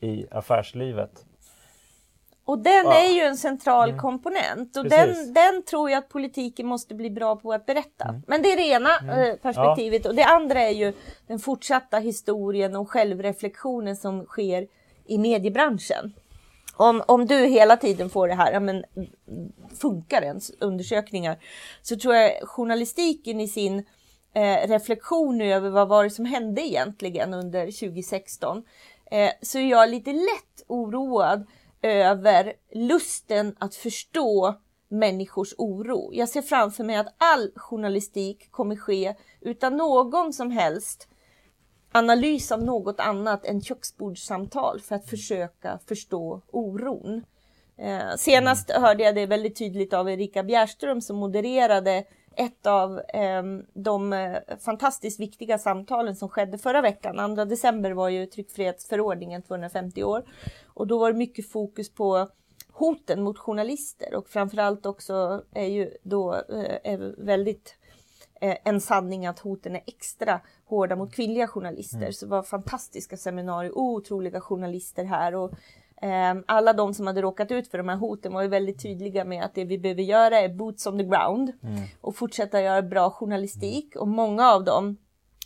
i 0.00 0.26
affärslivet. 0.30 1.24
Och 2.46 2.58
den 2.58 2.84
ja. 2.84 2.94
är 2.94 3.14
ju 3.14 3.20
en 3.20 3.36
central 3.36 3.88
mm. 3.88 4.00
komponent 4.00 4.76
och 4.76 4.88
den, 4.88 5.32
den 5.32 5.62
tror 5.62 5.90
jag 5.90 5.98
att 5.98 6.08
politiken 6.08 6.66
måste 6.66 6.94
bli 6.94 7.10
bra 7.10 7.36
på 7.36 7.52
att 7.52 7.66
berätta. 7.66 8.04
Mm. 8.04 8.22
Men 8.26 8.42
det 8.42 8.52
är 8.52 8.56
det 8.56 8.66
ena 8.66 8.98
mm. 8.98 9.18
Eh, 9.18 9.36
perspektivet 9.36 10.04
ja. 10.04 10.10
och 10.10 10.16
det 10.16 10.24
andra 10.24 10.60
är 10.60 10.70
ju 10.70 10.92
den 11.26 11.38
fortsatta 11.38 11.98
historien 11.98 12.76
och 12.76 12.90
självreflektionen 12.90 13.96
som 13.96 14.24
sker 14.24 14.66
i 15.06 15.18
mediebranschen. 15.18 16.14
Om, 16.76 17.02
om 17.06 17.26
du 17.26 17.46
hela 17.46 17.76
tiden 17.76 18.10
får 18.10 18.28
det 18.28 18.34
här, 18.34 18.52
ja, 18.52 18.60
men, 18.60 18.84
funkar 19.80 20.22
ens 20.22 20.50
undersökningar, 20.60 21.38
så 21.82 21.96
tror 21.96 22.14
jag 22.14 22.48
journalistiken 22.48 23.40
i 23.40 23.48
sin 23.48 23.78
eh, 24.34 24.68
reflektion 24.68 25.40
över 25.40 25.70
vad 25.70 25.88
var 25.88 26.04
det 26.04 26.10
som 26.10 26.24
hände 26.24 26.62
egentligen 26.62 27.34
under 27.34 27.66
2016, 27.66 28.64
eh, 29.10 29.30
så 29.42 29.58
är 29.58 29.70
jag 29.70 29.90
lite 29.90 30.12
lätt 30.12 30.64
oroad 30.66 31.46
över 31.84 32.52
lusten 32.72 33.56
att 33.58 33.74
förstå 33.74 34.54
människors 34.88 35.54
oro. 35.58 36.10
Jag 36.12 36.28
ser 36.28 36.42
framför 36.42 36.84
mig 36.84 36.96
att 36.96 37.14
all 37.18 37.52
journalistik 37.56 38.50
kommer 38.50 38.76
ske 38.76 39.14
utan 39.40 39.76
någon 39.76 40.32
som 40.32 40.50
helst 40.50 41.08
analys 41.92 42.52
av 42.52 42.62
något 42.62 43.00
annat 43.00 43.44
än 43.44 43.62
köksbordssamtal 43.62 44.80
för 44.80 44.94
att 44.94 45.10
försöka 45.10 45.78
förstå 45.88 46.40
oron. 46.50 47.24
Eh, 47.76 48.16
senast 48.16 48.70
hörde 48.70 49.04
jag 49.04 49.14
det 49.14 49.26
väldigt 49.26 49.56
tydligt 49.56 49.92
av 49.92 50.10
Erika 50.10 50.42
Bjärström 50.42 51.00
som 51.00 51.16
modererade 51.16 52.04
ett 52.36 52.66
av 52.66 53.00
ehm, 53.08 53.60
eh, 53.60 53.66
de 53.74 54.36
fantastiskt 54.64 55.20
viktiga 55.20 55.58
samtalen 55.58 56.16
som 56.16 56.28
skedde 56.28 56.58
förra 56.58 56.82
veckan. 56.82 57.36
2 57.36 57.44
december 57.44 57.90
var 57.90 58.08
ju 58.08 58.26
tryckfrihetsförordningen 58.26 59.42
250 59.42 60.04
år 60.04 60.24
och 60.66 60.86
då 60.86 60.98
var 60.98 61.12
det 61.12 61.18
mycket 61.18 61.50
fokus 61.50 61.94
på 61.94 62.28
hoten 62.72 63.22
mot 63.22 63.38
journalister 63.38 64.14
och 64.14 64.28
framförallt 64.28 64.86
också 64.86 65.44
är 65.52 65.66
ju 65.66 65.90
då 66.02 66.34
eh, 66.84 66.98
väldigt 67.18 67.76
eh, 68.40 68.56
en 68.64 68.80
sanning 68.80 69.26
att 69.26 69.38
hoten 69.38 69.76
är 69.76 69.82
extra 69.86 70.40
hårda 70.64 70.96
mot 70.96 71.14
kvinnliga 71.14 71.48
journalister. 71.48 71.96
Mm. 71.96 72.12
Så 72.12 72.26
det 72.26 72.30
var 72.30 72.42
fantastiska 72.42 73.16
seminarier, 73.16 73.78
otroliga 73.78 74.40
journalister 74.40 75.04
här 75.04 75.34
och 75.34 75.52
alla 76.46 76.72
de 76.72 76.94
som 76.94 77.06
hade 77.06 77.22
råkat 77.22 77.50
ut 77.50 77.68
för 77.68 77.78
de 77.78 77.88
här 77.88 77.96
hoten 77.96 78.32
var 78.32 78.42
ju 78.42 78.48
väldigt 78.48 78.82
tydliga 78.82 79.24
med 79.24 79.44
att 79.44 79.54
det 79.54 79.64
vi 79.64 79.78
behöver 79.78 80.02
göra 80.02 80.40
är 80.40 80.48
boots 80.48 80.86
on 80.86 80.98
the 80.98 81.04
ground 81.04 81.52
mm. 81.62 81.82
och 82.00 82.16
fortsätta 82.16 82.62
göra 82.62 82.82
bra 82.82 83.10
journalistik. 83.10 83.96
Och 83.96 84.08
många 84.08 84.50
av 84.50 84.64
dem 84.64 84.96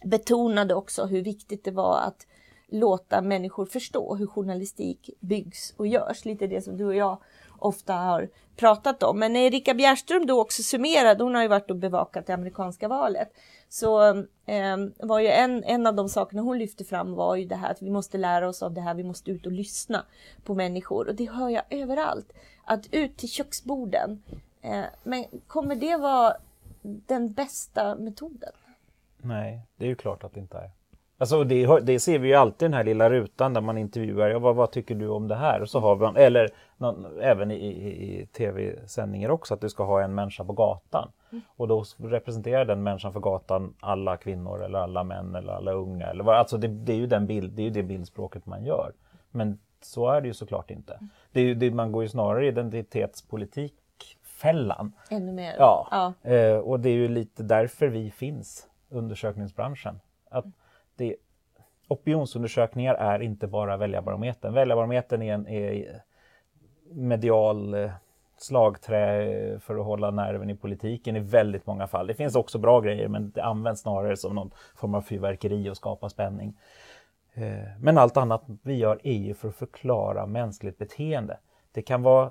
betonade 0.05 0.75
också 0.75 1.07
hur 1.07 1.23
viktigt 1.23 1.65
det 1.65 1.71
var 1.71 2.01
att 2.01 2.27
låta 2.69 3.23
människor 3.23 3.67
förstå 3.67 4.15
hur 4.15 4.27
journalistik 4.27 5.11
byggs 5.21 5.75
och 5.77 5.87
görs. 5.87 6.25
Lite 6.25 6.47
det 6.47 6.63
som 6.63 6.77
du 6.77 6.85
och 6.85 6.95
jag 6.95 7.19
ofta 7.59 7.93
har 7.95 8.29
pratat 8.57 9.03
om. 9.03 9.19
Men 9.19 9.37
Erika 9.37 9.75
Bjärström 9.75 10.27
då 10.27 10.41
också 10.41 10.63
summerade, 10.63 11.25
hon 11.25 11.35
har 11.35 11.43
ju 11.43 11.49
varit 11.49 11.71
och 11.71 11.77
bevakat 11.77 12.27
det 12.27 12.35
amerikanska 12.35 12.89
valet, 12.89 13.29
så 13.69 14.09
eh, 14.47 14.77
var 14.99 15.21
ju 15.21 15.29
en, 15.29 15.65
en 15.65 15.87
av 15.87 15.95
de 15.95 16.09
sakerna 16.09 16.43
hon 16.43 16.59
lyfte 16.59 16.85
fram 16.85 17.15
var 17.15 17.37
ju 17.37 17.45
det 17.45 17.57
här 17.57 17.71
att 17.71 17.83
vi 17.83 17.91
måste 17.91 18.19
lära 18.19 18.49
oss 18.49 18.63
av 18.63 18.73
det 18.73 18.81
här, 18.81 18.95
vi 18.95 19.05
måste 19.05 19.31
ut 19.31 19.47
och 19.47 19.53
lyssna 19.53 20.05
på 20.45 20.55
människor 20.55 21.09
och 21.09 21.15
det 21.15 21.31
hör 21.31 21.49
jag 21.49 21.63
överallt. 21.71 22.33
Att 22.65 22.95
ut 22.95 23.17
till 23.17 23.29
köksborden. 23.29 24.23
Eh, 24.63 24.85
men 25.03 25.25
kommer 25.47 25.75
det 25.75 25.97
vara 25.97 26.37
den 26.83 27.33
bästa 27.33 27.95
metoden? 27.95 28.53
Nej, 29.17 29.63
det 29.77 29.85
är 29.85 29.89
ju 29.89 29.97
klart 29.97 30.25
att 30.25 30.35
det 30.35 30.41
inte 30.41 30.57
är. 30.59 30.71
Alltså 31.21 31.45
det, 31.45 31.81
det, 31.81 32.01
ser 32.01 32.19
vi 32.19 32.29
ju 32.29 32.35
alltid 32.35 32.63
i 32.63 32.69
den 32.69 32.75
här 32.75 32.85
lilla 32.85 33.11
rutan 33.11 33.55
där 33.55 33.61
man 33.61 33.79
intervjuar, 33.79 34.29
ja, 34.29 34.39
vad, 34.39 34.57
vad 34.57 34.71
tycker 34.71 34.95
du 34.95 35.09
om 35.09 35.29
det 35.29 35.35
här? 35.35 35.63
Och 35.63 35.71
så 35.71 35.81
har 35.81 35.97
vi, 35.97 36.07
eller 36.23 36.49
någon, 36.77 37.07
även 37.21 37.51
i, 37.51 37.55
i, 37.55 38.21
i 38.21 38.27
tv-sändningar 38.27 39.31
också, 39.31 39.55
att 39.55 39.61
du 39.61 39.69
ska 39.69 39.85
ha 39.85 40.03
en 40.03 40.15
människa 40.15 40.45
på 40.45 40.53
gatan. 40.53 41.11
Mm. 41.31 41.43
Och 41.57 41.69
då 41.69 41.85
representerar 41.97 42.65
den 42.65 42.83
människan 42.83 43.13
för 43.13 43.21
gatan 43.21 43.75
alla 43.81 44.17
kvinnor 44.17 44.65
eller 44.65 44.79
alla 44.79 45.05
män 45.05 45.35
eller 45.35 45.53
alla 45.53 45.73
unga. 45.73 46.07
Eller 46.07 46.25
vad, 46.25 46.37
alltså 46.37 46.59
det, 46.59 46.69
det 46.69 46.93
är 46.93 46.97
ju 46.97 47.07
den 47.07 47.27
bild, 47.27 47.53
det 47.53 47.63
är 47.63 47.65
ju 47.65 47.71
det 47.71 47.83
bildspråket 47.83 48.47
man 48.47 48.65
gör. 48.65 48.93
Men 49.31 49.59
så 49.81 50.09
är 50.09 50.21
det 50.21 50.29
ju 50.29 50.35
såklart 50.35 50.71
inte. 50.71 50.93
Mm. 50.93 51.09
Det 51.33 51.41
är 51.41 51.55
det, 51.55 51.71
man 51.71 51.93
går 51.93 52.03
ju 52.03 52.09
snarare 52.09 52.45
i 52.45 52.49
identitetspolitikfällan. 52.49 54.93
Ännu 55.11 55.33
mer. 55.33 55.55
Ja, 55.59 55.89
ja. 55.91 56.13
Eh, 56.31 56.59
och 56.59 56.81
det 56.81 56.89
är 56.89 56.95
ju 56.95 57.09
lite 57.09 57.43
därför 57.43 57.89
vi 57.89 58.11
finns, 58.11 58.69
undersökningsbranschen. 58.89 60.01
Att 60.31 60.45
det, 60.99 61.17
opinionsundersökningar 61.89 62.95
är 62.95 63.23
inte 63.23 63.47
bara 63.47 63.77
väljarbarometern. 63.77 64.55
Väljarbarometern 64.55 65.23
är 65.23 65.35
en 65.35 65.47
är 65.47 66.03
medial 66.93 67.75
eh, 67.75 67.91
slagträ 68.37 69.59
för 69.61 69.79
att 69.79 69.85
hålla 69.85 70.11
nerven 70.11 70.51
i 70.51 70.57
politiken 70.57 71.17
i 71.17 71.21
väldigt 71.21 71.67
många 71.67 71.87
fall. 71.87 72.07
Det 72.07 72.15
finns 72.15 72.35
också 72.37 72.59
bra 72.59 72.81
grejer 72.81 73.09
men 73.09 73.31
det 73.31 73.43
används 73.43 73.81
snarare 73.81 74.17
som 74.17 74.35
någon 74.35 74.51
form 74.77 74.95
av 74.95 75.03
fyrverkeri 75.03 75.71
och 75.71 75.77
skapa 75.77 76.09
spänning. 76.09 76.59
Eh, 77.35 77.65
men 77.81 77.99
allt 77.99 78.17
annat 78.17 78.43
vi 78.63 78.75
gör 78.75 79.01
är 79.03 79.19
ju 79.19 79.35
för 79.35 79.49
att 79.49 79.57
förklara 79.57 80.27
mänskligt 80.27 80.79
beteende. 80.79 81.39
Det 81.73 81.83
kan 81.83 82.03
vara 82.03 82.31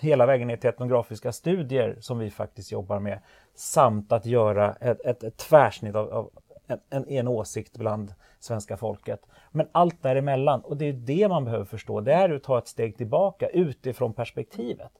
hela 0.00 0.26
vägen 0.26 0.48
ner 0.48 0.56
till 0.56 0.70
etnografiska 0.70 1.32
studier 1.32 1.96
som 2.00 2.18
vi 2.18 2.30
faktiskt 2.30 2.72
jobbar 2.72 2.98
med 2.98 3.18
samt 3.54 4.12
att 4.12 4.26
göra 4.26 4.74
ett, 4.74 5.00
ett, 5.00 5.24
ett 5.24 5.36
tvärsnitt 5.36 5.94
av, 5.94 6.12
av 6.12 6.30
en, 6.66 7.08
en, 7.08 7.28
åsikt 7.28 7.78
bland 7.78 8.14
svenska 8.40 8.76
folket. 8.76 9.26
Men 9.50 9.68
allt 9.72 10.02
däremellan, 10.02 10.60
och 10.60 10.76
det 10.76 10.84
är 10.84 10.92
det 10.92 11.28
man 11.28 11.44
behöver 11.44 11.64
förstå, 11.64 12.00
det 12.00 12.12
är 12.12 12.30
att 12.30 12.42
ta 12.42 12.58
ett 12.58 12.68
steg 12.68 12.96
tillbaka 12.96 13.48
utifrån 13.48 14.12
perspektivet. 14.12 14.92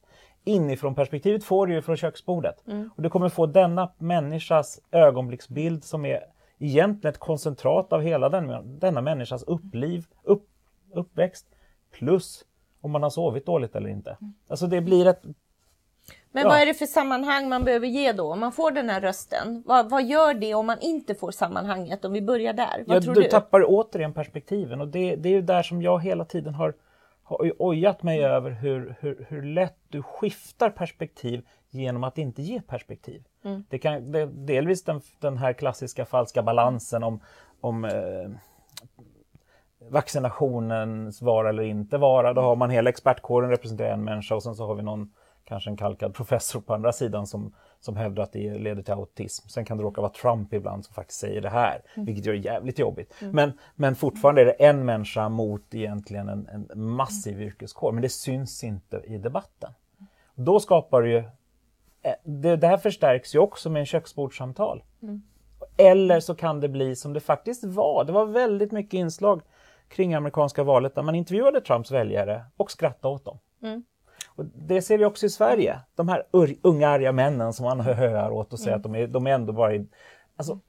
Inifrån 0.45 0.95
perspektivet 0.95 1.45
får 1.45 1.67
du 1.67 1.75
ju 1.75 1.83
från 1.83 1.97
köksbordet. 1.97 2.67
Mm. 2.67 2.91
Och 2.97 3.03
du 3.03 3.11
kommer 3.11 3.29
få 3.29 3.47
denna 3.47 3.93
människas 3.99 4.81
ögonblicksbild 4.91 5.85
som 5.85 6.05
är 6.05 6.21
egentligen 6.59 7.15
ett 7.15 7.21
koncentrat 7.21 7.93
av 7.93 8.01
hela 8.01 8.29
den, 8.29 8.79
denna 8.79 9.01
människas 9.01 9.43
uppliv, 9.43 10.07
upp, 10.23 10.49
uppväxt 10.93 11.47
plus 11.93 12.45
om 12.81 12.91
man 12.91 13.03
har 13.03 13.11
sovit 13.11 13.47
dåligt 13.47 13.77
eller 13.77 13.89
inte. 13.89 14.17
Mm. 14.21 14.35
Alltså 14.49 14.67
det 14.67 14.81
blir 14.81 15.07
ett 15.07 15.23
men 16.35 16.43
ja. 16.43 16.49
vad 16.49 16.59
är 16.59 16.67
det 16.67 16.75
för 16.75 16.87
sammanhang 16.87 17.49
man 17.49 17.65
behöver 17.65 17.87
ge 17.87 18.13
då 18.13 18.33
om 18.33 18.41
man 18.41 18.53
får 18.53 18.71
den 18.71 18.89
här 18.89 19.01
rösten? 19.01 19.63
Vad, 19.67 19.91
vad 19.91 20.05
gör 20.05 20.35
det 20.35 20.55
om 20.55 20.67
man 20.67 20.81
inte 20.81 21.15
får 21.15 21.31
sammanhanget? 21.31 22.05
Om 22.05 22.13
vi 22.13 22.23
börjar 22.23 22.53
där. 22.53 22.85
Vad 22.87 22.97
ja, 22.97 23.01
tror 23.01 23.15
du? 23.15 23.23
Du 23.23 23.29
tappar 23.29 23.65
återigen 23.67 24.13
perspektiven 24.13 24.81
och 24.81 24.89
det, 24.89 25.17
det 25.17 25.29
är 25.29 25.33
ju 25.33 25.43
där 25.43 25.63
som 25.63 25.83
jag 25.83 26.03
hela 26.03 26.25
tiden 26.25 26.55
har, 26.55 26.75
har 27.23 27.53
ojat 27.59 28.03
mig 28.03 28.19
mm. 28.19 28.31
över 28.31 28.51
hur, 28.51 28.97
hur, 29.01 29.27
hur 29.29 29.43
lätt 29.43 29.79
du 29.89 30.03
skiftar 30.03 30.71
perspektiv 30.71 31.47
genom 31.71 32.05
att 32.05 32.19
inte 32.19 32.43
ge 32.43 32.61
perspektiv. 32.61 33.25
Mm. 33.45 33.65
Det 33.69 33.79
kan 33.79 34.13
det, 34.13 34.27
delvis 34.27 34.85
den, 34.85 35.01
den 35.21 35.39
här 35.39 35.53
klassiska 35.53 36.05
falska 36.05 36.43
balansen 36.43 37.03
om, 37.03 37.21
om 37.61 37.85
eh, 37.85 38.31
vaccinationens 39.91 41.23
vara 41.23 41.49
eller 41.49 41.63
inte 41.63 41.99
vara. 41.99 42.33
Då 42.33 42.41
har 42.41 42.57
man 42.57 42.71
hela 42.71 42.91
expertkåren 42.91 43.51
representerar 43.51 43.93
en 43.93 44.05
människa 44.05 44.35
och 44.35 44.43
sen 44.43 44.55
så 44.55 44.67
har 44.67 44.75
vi 44.75 44.83
någon 44.83 45.13
kanske 45.45 45.71
en 45.71 45.77
kalkad 45.77 46.15
professor 46.15 46.61
på 46.61 46.75
andra 46.75 46.93
sidan 46.93 47.27
som, 47.27 47.55
som 47.81 47.97
hävdar 47.97 48.23
att 48.23 48.33
det 48.33 48.59
leder 48.59 48.83
till 48.83 48.95
autism. 48.95 49.49
Sen 49.49 49.65
kan 49.65 49.77
det 49.77 49.85
råka 49.85 50.01
vara 50.01 50.13
Trump 50.13 50.53
ibland 50.53 50.85
som 50.85 50.95
faktiskt 50.95 51.21
säger 51.21 51.41
det 51.41 51.51
här, 51.51 51.83
mm. 51.95 52.07
vilket 52.07 52.27
gör 52.27 52.33
det 52.33 52.39
jävligt 52.39 52.79
jobbigt. 52.79 53.15
Mm. 53.21 53.35
Men, 53.35 53.53
men 53.75 53.97
fortfarande 53.97 54.41
är 54.41 54.47
det 54.47 54.53
en 54.53 54.85
människa 54.85 55.29
mot 55.29 55.75
egentligen 55.75 56.29
en, 56.29 56.49
en 56.49 56.83
massiv 56.83 57.43
yrkeskår, 57.43 57.93
men 57.93 58.03
det 58.03 58.09
syns 58.09 58.65
inte 58.65 59.03
i 59.07 59.19
debatten. 59.19 59.73
Då 60.35 60.61
skapar 60.61 61.03
det 61.03 61.09
ju 61.09 61.19
eh, 62.03 62.15
det, 62.25 62.57
det 62.57 62.67
här 62.67 62.77
förstärks 62.77 63.35
ju 63.35 63.39
också 63.39 63.71
med 63.71 63.81
en 63.81 63.87
köksbordssamtal. 63.87 64.83
Mm. 65.03 65.23
Eller 65.77 66.21
så 66.21 66.35
kan 66.35 66.61
det 66.61 66.69
bli 66.69 66.97
som 66.97 67.13
det 67.13 67.21
faktiskt 67.21 67.65
var. 67.65 68.05
Det 68.05 68.13
var 68.13 68.27
väldigt 68.27 68.73
mycket 68.73 68.95
inslag 68.95 69.43
kring 69.89 70.15
amerikanska 70.15 70.63
valet 70.63 70.95
där 70.95 71.03
man 71.03 71.15
intervjuade 71.15 71.61
Trumps 71.61 71.91
väljare 71.91 72.45
och 72.57 72.71
skrattade 72.71 73.15
åt 73.15 73.25
dem. 73.25 73.39
Mm. 73.63 73.85
Och 74.37 74.45
det 74.45 74.83
ser 74.83 74.99
vi 74.99 75.05
också 75.05 75.27
i 75.27 75.31
Sverige. 75.31 75.81
De 75.95 76.09
här 76.09 76.23
unga 76.63 76.89
arga 76.89 77.13
männen 77.13 77.53
som 77.53 77.65
man 77.65 77.81
höar 77.81 78.31
åt 78.31 78.53
och 78.53 78.59
säger 78.59 78.77
mm. 78.77 78.79
att 78.79 78.83
de 78.83 78.95
är, 78.95 79.07
de 79.07 79.27
är 79.27 79.31
ändå 79.31 79.53
bara... 79.53 79.75
I, 79.75 79.87
alltså, 80.37 80.61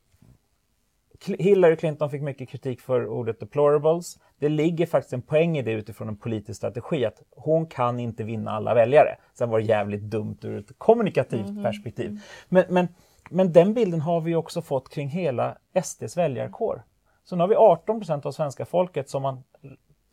Hillary 1.25 1.75
Clinton 1.75 2.09
fick 2.09 2.21
mycket 2.21 2.49
kritik 2.49 2.81
för 2.81 3.07
ordet 3.07 3.39
deplorables. 3.39 4.19
Det 4.39 4.49
ligger 4.49 4.85
faktiskt 4.85 5.13
en 5.13 5.21
poäng 5.21 5.57
i 5.57 5.61
det 5.61 5.71
utifrån 5.71 6.07
en 6.07 6.17
politisk 6.17 6.57
strategi 6.57 7.05
att 7.05 7.21
hon 7.31 7.67
kan 7.67 7.99
inte 7.99 8.23
vinna 8.23 8.51
alla 8.51 8.73
väljare. 8.73 9.17
Sen 9.33 9.49
var 9.49 9.59
det 9.59 9.65
jävligt 9.65 10.01
dumt 10.01 10.37
ur 10.41 10.59
ett 10.59 10.71
kommunikativt 10.77 11.49
mm. 11.49 11.63
perspektiv. 11.63 12.21
Men, 12.49 12.65
men, 12.69 12.87
men 13.29 13.53
den 13.53 13.73
bilden 13.73 14.01
har 14.01 14.21
vi 14.21 14.35
också 14.35 14.61
fått 14.61 14.89
kring 14.89 15.07
hela 15.07 15.57
SDs 15.83 16.17
väljarkår. 16.17 16.83
Så 17.23 17.35
nu 17.35 17.43
har 17.43 17.47
vi 17.47 17.55
18 17.55 17.99
procent 17.99 18.25
av 18.25 18.31
svenska 18.31 18.65
folket 18.65 19.09
som 19.09 19.21
man 19.21 19.43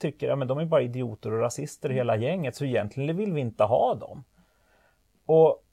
tycker 0.02 0.30
att 0.30 0.38
ja, 0.38 0.44
de 0.44 0.58
är 0.58 0.64
bara 0.64 0.82
idioter 0.82 1.32
och 1.32 1.40
rasister 1.40 1.90
hela 1.90 2.16
gänget 2.16 2.56
så 2.56 2.64
egentligen 2.64 3.16
vill 3.16 3.32
vi 3.32 3.40
inte 3.40 3.64
ha 3.64 3.94
dem. 3.94 4.24
Och 5.26 5.64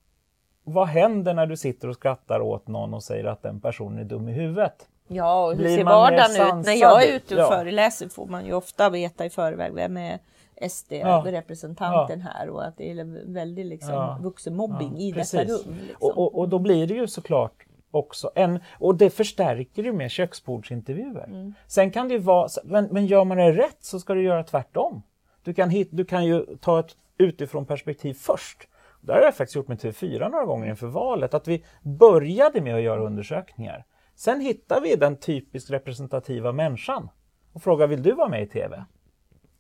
vad 0.63 0.87
händer 0.87 1.33
när 1.33 1.45
du 1.45 1.57
sitter 1.57 1.87
och 1.87 1.95
skrattar 1.95 2.39
åt 2.39 2.67
någon 2.67 2.93
och 2.93 3.03
säger 3.03 3.25
att 3.25 3.41
den 3.41 3.61
personen 3.61 3.99
är 3.99 4.03
dum 4.03 4.29
i 4.29 4.31
huvudet? 4.31 4.87
Ja, 5.07 5.45
och 5.45 5.51
hur 5.51 5.57
Blir 5.57 5.77
ser 5.77 5.83
vardagen 5.83 6.59
ut? 6.59 6.65
När 6.65 6.73
jag 6.73 7.07
är 7.07 7.15
ute 7.15 7.35
och 7.35 7.41
ja. 7.41 7.47
föreläser 7.47 8.09
får 8.09 8.25
man 8.25 8.45
ju 8.45 8.53
ofta 8.53 8.89
veta 8.89 9.25
i 9.25 9.29
förväg 9.29 9.73
vem 9.73 9.97
är 9.97 10.19
SD-representanten 10.69 12.19
ja. 12.19 12.31
här 12.33 12.49
och 12.49 12.65
att 12.65 12.77
det 12.77 12.91
är 12.91 13.31
väldigt 13.33 13.65
liksom 13.65 13.93
ja. 13.93 14.17
vuxenmobbing 14.21 14.97
i 14.97 15.13
Precis. 15.13 15.31
detta 15.31 15.51
rum. 15.51 15.75
Liksom. 15.87 16.07
Och, 16.07 16.17
och, 16.17 16.39
och, 16.39 16.49
då 16.49 16.59
blir 16.59 16.87
det 16.87 16.93
ju 16.93 17.07
såklart 17.07 17.65
också 17.91 18.31
en, 18.35 18.59
och 18.79 18.95
det 18.95 19.09
förstärker 19.09 19.83
ju 19.83 19.93
med 19.93 20.11
köksbordsintervjuer. 20.11 21.23
Mm. 21.23 21.53
Sen 21.67 21.91
kan 21.91 22.07
det 22.07 22.17
vara, 22.17 22.49
men, 22.63 22.85
men 22.85 23.05
gör 23.05 23.23
man 23.23 23.37
det 23.37 23.51
rätt 23.51 23.77
så 23.79 23.99
ska 23.99 24.13
du 24.13 24.23
göra 24.23 24.43
tvärtom. 24.43 25.01
Du 25.43 25.53
kan, 25.53 25.69
hit, 25.69 25.89
du 25.91 26.05
kan 26.05 26.25
ju 26.25 26.45
ta 26.61 26.79
ett 26.79 26.95
utifrån 27.17 27.65
perspektiv 27.65 28.13
först. 28.13 28.67
Det 29.01 29.13
har 29.13 29.21
jag 29.21 29.35
faktiskt 29.35 29.55
gjort 29.55 29.67
med 29.67 29.77
TV4 29.77 30.29
några 30.29 30.45
gånger 30.45 30.69
inför 30.69 30.87
valet, 30.87 31.33
att 31.33 31.47
vi 31.47 31.65
började 31.81 32.61
med 32.61 32.75
att 32.75 32.81
göra 32.81 33.05
undersökningar. 33.05 33.85
Sen 34.15 34.41
hittar 34.41 34.81
vi 34.81 34.95
den 34.95 35.17
typiskt 35.17 35.71
representativa 35.71 36.51
människan 36.51 37.09
och 37.53 37.63
frågar 37.63 37.87
vill 37.87 38.03
du 38.03 38.11
vara 38.11 38.29
med 38.29 38.43
i 38.43 38.47
TV? 38.47 38.83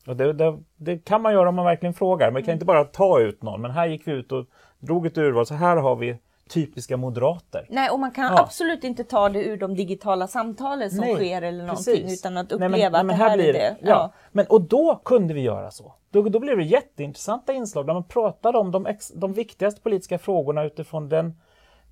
Och 0.07 0.15
det, 0.15 0.33
det, 0.33 0.59
det, 0.77 0.97
kan 0.97 1.21
man 1.21 1.33
göra 1.33 1.49
om 1.49 1.55
man 1.55 1.65
verkligen 1.65 1.93
frågar, 1.93 2.31
man 2.31 2.43
kan 2.43 2.53
inte 2.53 2.65
bara 2.65 2.83
ta 2.83 3.19
ut 3.19 3.43
någon. 3.43 3.61
Men 3.61 3.71
här 3.71 3.87
gick 3.87 4.07
vi 4.07 4.11
ut 4.11 4.31
och 4.31 4.45
drog 4.79 5.05
ett 5.05 5.17
urval, 5.17 5.45
så 5.45 5.53
här 5.53 5.77
har 5.77 5.95
vi 5.95 6.17
typiska 6.49 6.97
moderater. 6.97 7.67
Nej, 7.69 7.89
och 7.89 7.99
man 7.99 8.11
kan 8.11 8.25
ja. 8.25 8.39
absolut 8.39 8.83
inte 8.83 9.03
ta 9.03 9.29
det 9.29 9.43
ur 9.43 9.57
de 9.57 9.75
digitala 9.75 10.27
samtalen 10.27 10.89
som 10.89 10.99
nej, 10.99 11.15
sker 11.15 11.41
eller 11.41 11.65
någonting 11.65 12.03
precis. 12.03 12.19
utan 12.19 12.37
att 12.37 12.51
uppleva 12.51 12.69
nej, 12.69 12.79
men, 12.79 12.95
att 12.95 13.05
men 13.05 13.17
det 13.17 13.23
här, 13.23 13.37
är 13.37 13.53
det. 13.53 13.77
Ja. 13.81 13.89
ja. 13.89 14.13
Men, 14.31 14.45
och 14.45 14.61
då 14.61 15.01
kunde 15.05 15.33
vi 15.33 15.41
göra 15.41 15.71
så. 15.71 15.93
Då, 16.11 16.21
då 16.21 16.39
blev 16.39 16.57
det 16.57 16.63
jätteintressanta 16.63 17.53
inslag 17.53 17.87
där 17.87 17.93
man 17.93 18.03
pratade 18.03 18.57
om 18.57 18.71
de, 18.71 18.85
ex, 18.85 19.11
de 19.15 19.33
viktigaste 19.33 19.81
politiska 19.81 20.19
frågorna 20.19 20.63
utifrån 20.63 21.09
den, 21.09 21.33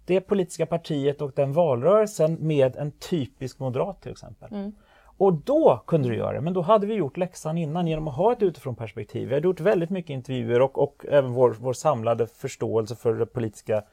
det 0.06 0.22
politiska 0.22 0.66
partiet 0.66 1.22
och 1.22 1.32
den 1.36 1.54
valrörelsen 1.54 2.48
med 2.48 2.76
en 2.76 2.92
typisk 2.92 3.60
moderat 3.60 4.02
till 4.02 4.12
exempel. 4.12 4.54
Mm. 4.54 4.72
Och 5.18 5.34
då 5.34 5.84
kunde 5.88 6.10
du 6.10 6.16
göra 6.16 6.34
det, 6.34 6.42
men 6.42 6.54
då 6.54 6.62
hade 6.62 6.88
vi 6.88 6.94
gjort 6.94 7.18
läxan 7.18 7.58
innan 7.58 7.88
genom 7.88 8.08
att 8.08 8.16
ha 8.16 8.32
ett 8.32 8.44
utifrån 8.44 8.76
perspektiv. 8.76 9.28
Vi 9.28 9.34
hade 9.34 9.48
gjort 9.48 9.60
väldigt 9.60 9.90
mycket 9.90 10.10
intervjuer 10.10 10.62
och, 10.62 10.84
och 10.84 11.06
även 11.10 11.34
vår, 11.34 11.56
vår 11.60 11.74
samlade 11.74 12.28
förståelse 12.28 12.96
för 12.96 13.14
det 13.14 13.26
politiska 13.26 13.84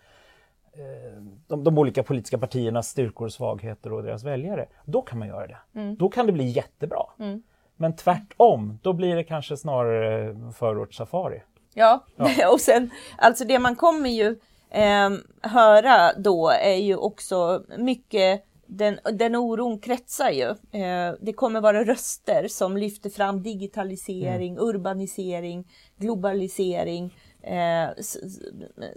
de, 1.46 1.64
de, 1.64 1.78
olika 1.78 2.02
politiska 2.02 2.38
partiernas 2.38 2.88
styrkor 2.88 3.26
och 3.26 3.32
svagheter 3.32 3.92
och 3.92 4.02
deras 4.02 4.24
väljare. 4.24 4.66
Då 4.84 5.02
kan 5.02 5.18
man 5.18 5.28
göra 5.28 5.46
det. 5.46 5.58
Mm. 5.74 5.96
Då 5.96 6.08
kan 6.08 6.26
det 6.26 6.32
bli 6.32 6.44
jättebra. 6.44 7.02
Mm. 7.18 7.42
Men 7.76 7.96
tvärtom, 7.96 8.78
då 8.82 8.92
blir 8.92 9.16
det 9.16 9.24
kanske 9.24 9.56
snarare 9.56 10.36
förortssafari. 10.52 11.42
Ja, 11.74 12.04
ja. 12.16 12.52
och 12.52 12.60
sen 12.60 12.90
alltså 13.18 13.44
det 13.44 13.58
man 13.58 13.76
kommer 13.76 14.10
ju 14.10 14.36
eh, 14.70 15.10
höra 15.42 16.12
då 16.18 16.50
är 16.50 16.76
ju 16.76 16.96
också 16.96 17.62
mycket 17.78 18.44
den, 18.66 18.98
den 19.12 19.36
oron 19.36 19.78
kretsar 19.78 20.30
ju. 20.30 20.48
Eh, 20.80 21.14
det 21.20 21.32
kommer 21.32 21.60
vara 21.60 21.84
röster 21.84 22.48
som 22.48 22.76
lyfter 22.76 23.10
fram 23.10 23.42
digitalisering, 23.42 24.52
mm. 24.52 24.68
urbanisering, 24.68 25.68
globalisering 25.96 27.14
eh, 27.46 27.88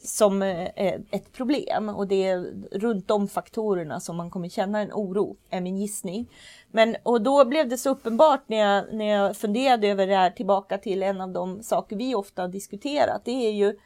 som 0.04 0.42
eh, 0.42 1.00
ett 1.12 1.34
problem 1.34 1.89
och 1.89 2.08
det 2.08 2.24
är 2.27 2.39
runt 2.72 3.08
de 3.08 3.27
faktorerna 3.27 4.00
som 4.00 4.18
man 4.18 4.30
kommer 4.30 4.50
känna 4.50 4.80
en 4.80 4.92
oro, 4.94 5.38
är 5.50 5.62
min 5.62 5.77
gissning. 5.77 6.30
Men 6.72 6.96
och 7.04 7.22
då 7.22 7.46
blev 7.46 7.70
det 7.70 7.77
så 7.77 7.89
uppenbart 7.89 8.44
när 8.48 8.58
jag, 8.58 8.94
när 8.94 9.06
jag 9.06 9.38
funderade 9.38 9.88
över 9.88 10.08
det 10.08 10.16
här 10.16 10.30
tillbaka 10.30 10.77
till 10.77 11.04
en 11.04 11.22
av 11.22 11.30
de 11.30 11.63
saker 11.63 11.96
vi 11.96 12.16
ofta 12.16 12.42
har 12.42 12.50
diskuterat. 12.50 13.22
Det 13.25 13.48
är 13.48 13.51
ju 13.51 13.77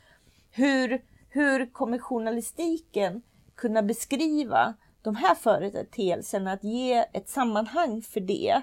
hur, 0.52 1.02
hur 1.30 1.74
kommer 1.74 2.00
journalistiken 2.00 3.22
kunna 3.56 3.84
beskriva 3.84 4.74
de 5.02 5.16
här 5.16 5.36
företeelserna, 5.36 6.52
att 6.52 6.64
ge 6.64 7.06
ett 7.14 7.30
sammanhang 7.30 8.02
för 8.02 8.20
det 8.20 8.62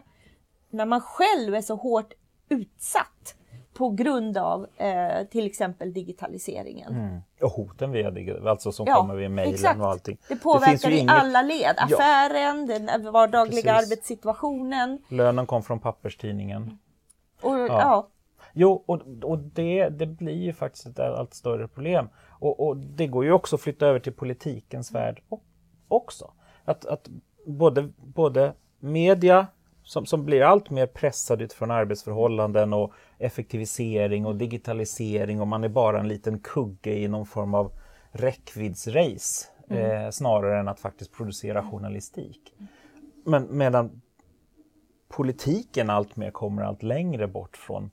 när 0.70 0.86
man 0.86 1.00
själv 1.00 1.54
är 1.54 1.62
så 1.62 1.74
hårt 1.74 2.12
utsatt 2.48 3.34
på 3.78 3.90
grund 3.90 4.38
av 4.38 4.66
eh, 4.76 5.26
till 5.30 5.46
exempel 5.46 5.92
digitaliseringen. 5.92 6.92
Mm. 6.92 7.20
Och 7.40 7.50
hoten 7.50 7.90
via 7.90 8.10
det, 8.10 8.48
alltså 8.50 8.72
som 8.72 8.86
ja, 8.86 8.96
kommer 8.96 9.14
via 9.14 9.28
mejlen 9.28 9.80
och 9.80 9.86
allting. 9.86 10.18
Det 10.28 10.36
påverkar 10.36 10.90
det 10.90 10.96
i 10.96 10.98
inget... 10.98 11.14
alla 11.14 11.42
led. 11.42 11.74
Affären, 11.76 12.66
ja. 12.66 12.78
den 12.78 13.12
vardagliga 13.12 13.74
Precis. 13.74 13.92
arbetssituationen. 13.92 14.98
Lönen 15.08 15.46
kom 15.46 15.62
från 15.62 15.80
papperstidningen. 15.80 16.78
Och, 17.42 17.58
ja. 17.58 17.66
ja. 17.66 18.08
Jo, 18.52 18.84
och, 18.86 19.00
och 19.22 19.38
det, 19.38 19.88
det 19.88 20.06
blir 20.06 20.42
ju 20.42 20.52
faktiskt 20.52 20.86
ett 20.86 20.98
allt 20.98 21.34
större 21.34 21.68
problem. 21.68 22.08
Och, 22.28 22.66
och 22.66 22.76
det 22.76 23.06
går 23.06 23.24
ju 23.24 23.32
också 23.32 23.56
att 23.56 23.62
flytta 23.62 23.86
över 23.86 24.00
till 24.00 24.12
politikens 24.12 24.92
värld 24.92 25.22
också. 25.88 26.30
Att, 26.64 26.86
att 26.86 27.08
både, 27.46 27.88
både 27.96 28.52
media 28.80 29.46
som, 29.82 30.06
som 30.06 30.24
blir 30.24 30.42
allt 30.42 30.70
mer 30.70 30.86
pressad 30.86 31.42
utifrån 31.42 31.70
arbetsförhållanden 31.70 32.72
och 32.72 32.92
effektivisering 33.18 34.26
och 34.26 34.36
digitalisering 34.36 35.40
och 35.40 35.48
man 35.48 35.64
är 35.64 35.68
bara 35.68 36.00
en 36.00 36.08
liten 36.08 36.38
kugge 36.38 36.94
i 36.94 37.08
någon 37.08 37.26
form 37.26 37.54
av 37.54 37.72
räckviddsrace 38.12 39.46
mm. 39.70 40.04
eh, 40.04 40.10
snarare 40.10 40.60
än 40.60 40.68
att 40.68 40.80
faktiskt 40.80 41.12
producera 41.12 41.62
journalistik. 41.62 42.54
Men 43.24 43.58
medan 43.58 44.00
politiken 45.08 45.90
allt 45.90 46.16
mer 46.16 46.30
kommer 46.30 46.62
allt 46.62 46.82
längre 46.82 47.28
bort 47.28 47.56
från 47.56 47.90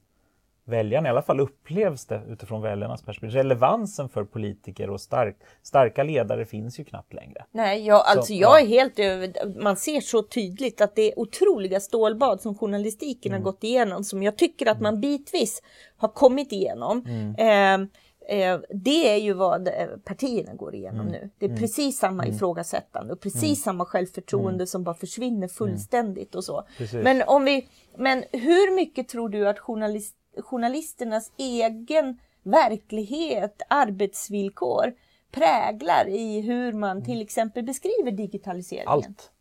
väljarna, 0.65 1.07
i 1.07 1.11
alla 1.11 1.21
fall 1.21 1.39
upplevs 1.39 2.05
det 2.05 2.21
utifrån 2.27 2.61
väljarnas 2.61 3.01
perspektiv. 3.01 3.37
Relevansen 3.37 4.09
för 4.09 4.23
politiker 4.23 4.89
och 4.89 5.01
stark, 5.01 5.37
starka 5.61 6.03
ledare 6.03 6.45
finns 6.45 6.79
ju 6.79 6.83
knappt 6.83 7.13
längre. 7.13 7.45
Nej, 7.51 7.85
jag, 7.85 8.03
alltså 8.05 8.25
så, 8.25 8.33
jag 8.33 8.61
är 8.61 8.67
helt 8.67 8.99
över, 8.99 9.59
man 9.61 9.77
ser 9.77 10.01
så 10.01 10.23
tydligt 10.23 10.81
att 10.81 10.95
det 10.95 11.11
är 11.11 11.19
otroliga 11.19 11.79
stålbad 11.79 12.41
som 12.41 12.57
journalistiken 12.57 13.31
mm. 13.31 13.41
har 13.41 13.51
gått 13.51 13.63
igenom 13.63 14.03
som 14.03 14.23
jag 14.23 14.37
tycker 14.37 14.65
att 14.65 14.81
man 14.81 15.01
bitvis 15.01 15.61
har 15.97 16.09
kommit 16.09 16.51
igenom. 16.51 17.05
Mm. 17.07 17.81
Eh, 17.83 17.87
Eh, 18.27 18.59
det 18.69 19.09
är 19.09 19.17
ju 19.17 19.33
vad 19.33 19.67
eh, 19.67 19.87
partierna 20.05 20.53
går 20.53 20.75
igenom 20.75 21.07
mm. 21.07 21.11
nu. 21.11 21.29
Det 21.39 21.45
är 21.45 21.49
mm. 21.49 21.61
precis 21.61 21.97
samma 21.97 22.23
mm. 22.23 22.35
ifrågasättande 22.35 23.13
och 23.13 23.19
precis 23.19 23.43
mm. 23.43 23.55
samma 23.55 23.85
självförtroende 23.85 24.55
mm. 24.55 24.67
som 24.67 24.83
bara 24.83 24.95
försvinner 24.95 25.37
mm. 25.37 25.49
fullständigt 25.49 26.35
och 26.35 26.43
så. 26.43 26.63
Men, 27.03 27.23
om 27.27 27.45
vi, 27.45 27.67
men 27.97 28.23
hur 28.31 28.75
mycket 28.75 29.07
tror 29.07 29.29
du 29.29 29.47
att 29.47 29.59
journalist, 29.59 30.15
journalisternas 30.41 31.31
egen 31.37 32.19
verklighet, 32.43 33.61
arbetsvillkor 33.69 34.93
präglar 35.31 36.07
i 36.07 36.41
hur 36.41 36.73
man 36.73 37.05
till 37.05 37.21
exempel 37.21 37.63
beskriver 37.63 38.11
digitaliseringen? 38.11 38.89
Allt. 38.89 39.31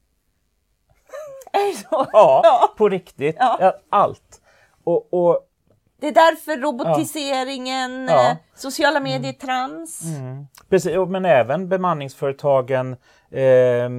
Är 1.53 1.73
det 1.73 1.77
så? 1.77 1.87
Ja, 2.13 2.41
ja. 2.45 2.75
på 2.77 2.89
riktigt. 2.89 3.37
Ja. 3.39 3.75
Allt. 3.91 4.41
Och, 4.85 5.15
och 5.15 5.49
det 6.01 6.09
är 6.09 6.13
därför 6.13 6.57
robotiseringen, 6.57 8.09
ja. 8.09 8.31
Eh, 8.31 8.37
sociala 8.55 9.01
medier, 9.01 9.19
mm. 9.19 9.35
trams. 9.35 10.03
Mm. 10.03 10.47
Precis, 10.69 10.93
men 11.09 11.25
även 11.25 11.69
bemanningsföretagen, 11.69 12.93
eh, 13.31 13.91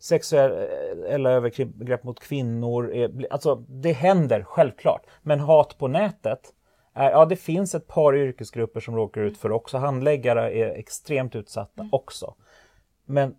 sexuella 0.00 1.30
övergrepp 1.30 2.04
mot 2.04 2.20
kvinnor. 2.20 2.94
Eh, 2.94 3.10
alltså 3.30 3.54
det 3.68 3.92
händer 3.92 4.42
självklart, 4.42 5.06
men 5.22 5.40
hat 5.40 5.78
på 5.78 5.88
nätet 5.88 6.54
Ja, 6.92 7.24
det 7.24 7.36
finns 7.36 7.74
ett 7.74 7.86
par 7.86 8.16
yrkesgrupper 8.16 8.80
som 8.80 8.96
råkar 8.96 9.20
ut 9.20 9.38
för 9.38 9.52
också. 9.52 9.78
Handläggare 9.78 10.52
är 10.52 10.70
extremt 10.70 11.36
utsatta 11.36 11.82
mm. 11.82 11.90
också. 11.92 12.34
Men, 13.04 13.36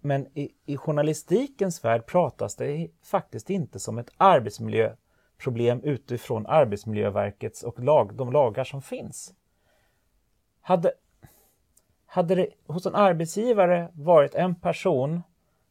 men 0.00 0.26
i, 0.38 0.50
i 0.66 0.76
journalistikens 0.76 1.84
värld 1.84 2.06
pratas 2.06 2.56
det 2.56 2.88
faktiskt 3.02 3.50
inte 3.50 3.78
som 3.78 3.98
ett 3.98 4.10
arbetsmiljö 4.16 4.92
problem 5.38 5.80
utifrån 5.82 6.46
Arbetsmiljöverkets 6.46 7.62
och 7.62 7.80
lag, 7.80 8.14
de 8.14 8.32
lagar 8.32 8.64
som 8.64 8.82
finns. 8.82 9.34
Hade, 10.60 10.92
hade 12.06 12.34
det 12.34 12.48
hos 12.66 12.86
en 12.86 12.94
arbetsgivare 12.94 13.88
varit 13.92 14.34
en 14.34 14.54
person 14.54 15.22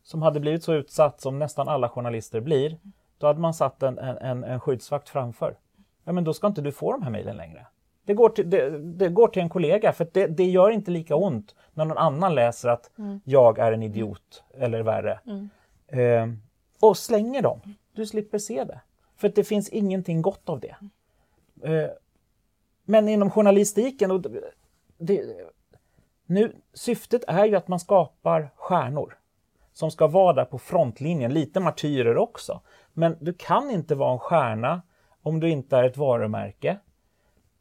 som 0.07 0.21
hade 0.21 0.39
blivit 0.39 0.63
så 0.63 0.73
utsatt 0.73 1.21
som 1.21 1.39
nästan 1.39 1.67
alla 1.67 1.89
journalister 1.89 2.39
blir, 2.41 2.77
då 3.17 3.27
hade 3.27 3.39
man 3.39 3.53
satt 3.53 3.83
en, 3.83 3.97
en, 3.97 4.43
en 4.43 4.59
skyddsvakt 4.59 5.09
framför. 5.09 5.57
Ja, 6.03 6.11
men 6.11 6.23
då 6.23 6.33
ska 6.33 6.47
inte 6.47 6.61
du 6.61 6.71
få 6.71 6.91
de 6.91 7.03
här 7.03 7.09
mejlen 7.09 7.37
längre. 7.37 7.67
Det 8.05 8.13
går, 8.13 8.29
till, 8.29 8.49
det, 8.49 8.79
det, 8.79 9.09
går 9.09 9.27
till 9.27 9.41
en 9.41 9.49
kollega 9.49 9.93
för 9.93 10.07
det, 10.13 10.27
det, 10.27 10.43
gör 10.43 10.71
inte 10.71 10.91
lika 10.91 11.15
ont 11.15 11.55
när 11.73 11.85
någon 11.85 11.97
annan 11.97 12.35
läser 12.35 12.69
att 12.69 12.97
mm. 12.97 13.19
jag 13.23 13.59
är 13.59 13.71
en 13.71 13.83
idiot 13.83 14.43
eller 14.53 14.83
värre. 14.83 15.19
Mm. 15.25 15.49
Eh, 15.87 16.37
och 16.79 16.97
slänger 16.97 17.41
dem. 17.41 17.61
Du 17.93 18.05
slipper 18.05 18.37
se 18.37 18.63
det. 18.63 18.81
För 19.15 19.29
det 19.29 19.43
finns 19.43 19.69
ingenting 19.69 20.21
gott 20.21 20.49
av 20.49 20.59
det. 20.59 20.75
Eh, 21.63 21.89
men 22.85 23.07
inom 23.07 23.31
journalistiken, 23.31 24.11
och 24.11 24.25
det, 24.97 25.21
nu, 26.25 26.55
syftet 26.73 27.23
är 27.27 27.45
ju 27.45 27.55
att 27.55 27.67
man 27.67 27.79
skapar 27.79 28.49
stjärnor 28.55 29.17
som 29.77 29.91
ska 29.91 30.07
vara 30.07 30.33
där 30.33 30.45
på 30.45 30.57
frontlinjen, 30.59 31.33
lite 31.33 31.59
martyrer 31.59 32.17
också. 32.17 32.61
Men 32.93 33.17
du 33.19 33.33
kan 33.33 33.71
inte 33.71 33.95
vara 33.95 34.13
en 34.13 34.19
stjärna 34.19 34.81
om 35.21 35.39
du 35.39 35.49
inte 35.49 35.77
är 35.77 35.83
ett 35.83 35.97
varumärke. 35.97 36.77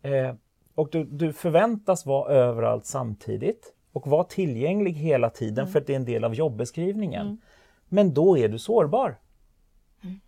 Eh, 0.03 0.35
och 0.75 0.89
du, 0.93 1.05
du, 1.05 1.33
förväntas 1.33 2.07
vara 2.07 2.33
överallt 2.33 2.87
samtidigt 2.87 3.75
och 3.93 4.07
vara 4.07 4.25
tillgänglig 4.25 4.93
hela 4.93 5.31
tiden 5.31 5.59
mm. 5.59 5.73
för 5.73 5.81
att 5.81 5.87
det 5.87 5.93
är 5.93 5.97
en 5.97 6.05
del 6.05 6.25
av 6.25 6.35
jobbeskrivningen. 6.35 7.27
Mm. 7.27 7.41
Men 7.89 8.15
då 8.15 8.39
är 8.39 8.49
du 8.49 8.59
sårbar. 8.59 9.19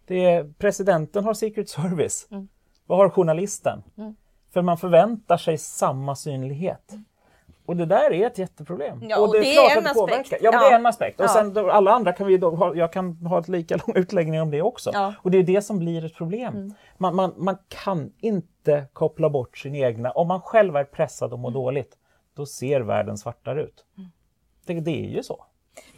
Det 0.07 0.25
är, 0.25 0.53
presidenten 0.59 1.25
har 1.25 1.35
Secret 1.35 1.69
Service. 1.69 2.29
Mm. 2.31 2.49
Vad 2.87 2.99
har 2.99 3.11
journalisten? 3.11 3.83
Mm. 3.97 4.17
För 4.51 4.63
man 4.63 4.79
förväntar 4.79 5.37
sig 5.37 5.59
samma 5.59 6.17
synlighet. 6.17 6.93
Och 7.69 7.77
det 7.77 7.87
där 7.87 8.13
är 8.13 8.27
ett 8.27 8.39
jätteproblem. 8.39 8.99
Ja, 9.09 9.21
och, 9.21 9.33
det, 9.33 9.41
det 9.41 9.57
är 9.57 9.77
en 9.77 9.85
det 9.85 9.91
aspekt. 9.91 10.43
Ja, 10.43 10.51
men 10.51 10.61
det 10.61 10.67
är 10.67 10.75
en 10.75 10.87
aspekt. 10.87 11.21
Och 11.21 11.25
ja. 11.25 11.29
sen 11.29 11.55
då, 11.55 11.71
alla 11.71 11.91
andra 11.91 12.13
kan 12.13 12.27
vi 12.27 12.39
då 12.39 12.51
ha, 12.51 12.75
jag 12.75 12.93
kan 12.93 13.13
ha 13.17 13.39
ett 13.39 13.49
lika 13.49 13.77
lång 13.77 13.97
utläggning 13.97 14.43
om 14.43 14.51
det 14.51 14.63
också. 14.63 14.91
Ja. 14.95 15.15
Och 15.23 15.31
det 15.31 15.39
är 15.39 15.43
det 15.43 15.63
som 15.63 15.79
blir 15.79 16.05
ett 16.05 16.15
problem. 16.15 16.55
Mm. 16.55 16.75
Man, 16.99 17.17
man, 17.17 17.35
man 17.37 17.59
kan 17.69 18.13
inte 18.21 18.85
koppla 18.93 19.31
bort 19.31 19.59
sin 19.59 19.75
egna, 19.75 20.11
om 20.11 20.29
man 20.29 20.41
själv 20.41 20.77
är 20.77 20.85
pressad 20.85 21.33
och 21.33 21.39
mår 21.39 21.49
mm. 21.49 21.63
dåligt, 21.63 21.97
då 22.35 22.47
ser 22.47 22.81
världen 22.81 23.19
svartare 23.19 23.63
ut. 23.63 23.85
Mm. 23.97 24.11
Det, 24.67 24.81
det 24.81 25.05
är 25.05 25.11
ju 25.11 25.23
så. 25.23 25.45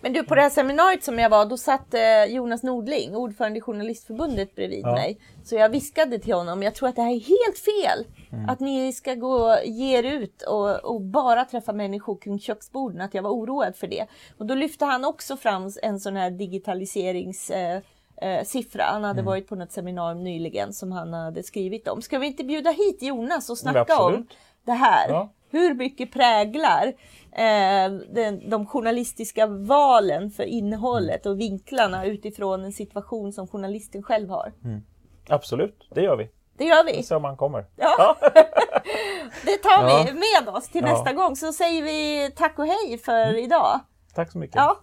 Men 0.00 0.12
du, 0.12 0.24
på 0.24 0.34
det 0.34 0.40
här 0.40 0.50
seminariet 0.50 1.04
som 1.04 1.18
jag 1.18 1.30
var, 1.30 1.46
då 1.46 1.56
satt 1.56 1.94
eh, 1.94 2.24
Jonas 2.24 2.62
Nordling, 2.62 3.16
ordförande 3.16 3.58
i 3.58 3.60
Journalistförbundet 3.60 4.54
bredvid 4.54 4.82
ja. 4.84 4.92
mig. 4.94 5.18
Så 5.44 5.54
jag 5.54 5.68
viskade 5.68 6.18
till 6.18 6.34
honom, 6.34 6.62
jag 6.62 6.74
tror 6.74 6.88
att 6.88 6.96
det 6.96 7.02
här 7.02 7.10
är 7.10 7.20
helt 7.20 7.58
fel. 7.58 8.06
Mm. 8.32 8.48
Att 8.48 8.60
ni 8.60 8.92
ska 8.92 9.14
gå, 9.14 9.56
ge 9.64 9.98
er 9.98 10.02
ut 10.02 10.42
och, 10.42 10.84
och, 10.84 11.00
bara 11.00 11.44
träffa 11.44 11.72
människor 11.72 12.16
kring 12.16 12.38
köksborden, 12.38 13.00
att 13.00 13.14
jag 13.14 13.22
var 13.22 13.30
oroad 13.30 13.76
för 13.76 13.86
det. 13.86 14.06
Och 14.38 14.46
då 14.46 14.54
lyfte 14.54 14.84
han 14.84 15.04
också 15.04 15.36
fram 15.36 15.70
en 15.82 16.00
sån 16.00 16.16
här 16.16 16.30
digitaliserings 16.30 17.50
eh, 17.50 17.80
eh, 18.20 18.44
siffra. 18.44 18.84
Han 18.84 19.04
hade 19.04 19.20
mm. 19.20 19.24
varit 19.24 19.48
på 19.48 19.54
något 19.54 19.72
seminarium 19.72 20.24
nyligen 20.24 20.72
som 20.72 20.92
han 20.92 21.12
hade 21.12 21.42
skrivit 21.42 21.88
om. 21.88 22.02
Ska 22.02 22.18
vi 22.18 22.26
inte 22.26 22.44
bjuda 22.44 22.70
hit 22.70 23.02
Jonas 23.02 23.50
och 23.50 23.58
snacka 23.58 24.02
om 24.02 24.26
det 24.64 24.72
här? 24.72 25.08
Ja. 25.08 25.30
Hur 25.50 25.74
mycket 25.74 26.12
präglar 26.12 26.86
eh, 27.32 27.92
den, 28.14 28.50
de 28.50 28.66
journalistiska 28.66 29.46
valen 29.46 30.30
för 30.30 30.44
innehållet 30.44 31.26
och 31.26 31.40
vinklarna 31.40 32.04
utifrån 32.04 32.64
en 32.64 32.72
situation 32.72 33.32
som 33.32 33.48
journalisten 33.48 34.02
själv 34.02 34.28
har. 34.28 34.52
Mm. 34.64 34.82
Absolut, 35.28 35.88
det 35.94 36.02
gör 36.02 36.16
vi. 36.16 36.28
Det 36.56 36.64
gör 36.64 36.84
vi. 36.84 37.14
Om 37.14 37.24
han 37.24 37.36
kommer. 37.36 37.66
Ja. 37.76 38.16
det 39.44 39.56
tar 39.56 40.04
vi 40.04 40.12
med 40.12 40.54
oss 40.54 40.68
till 40.68 40.82
ja. 40.84 40.92
nästa 40.92 41.12
gång. 41.12 41.36
Så 41.36 41.52
säger 41.52 41.82
vi 41.82 42.30
tack 42.36 42.58
och 42.58 42.66
hej 42.66 42.98
för 42.98 43.24
mm. 43.26 43.36
idag. 43.36 43.80
Tack 44.14 44.32
så 44.32 44.38
mycket. 44.38 44.56
Ja. 44.56 44.80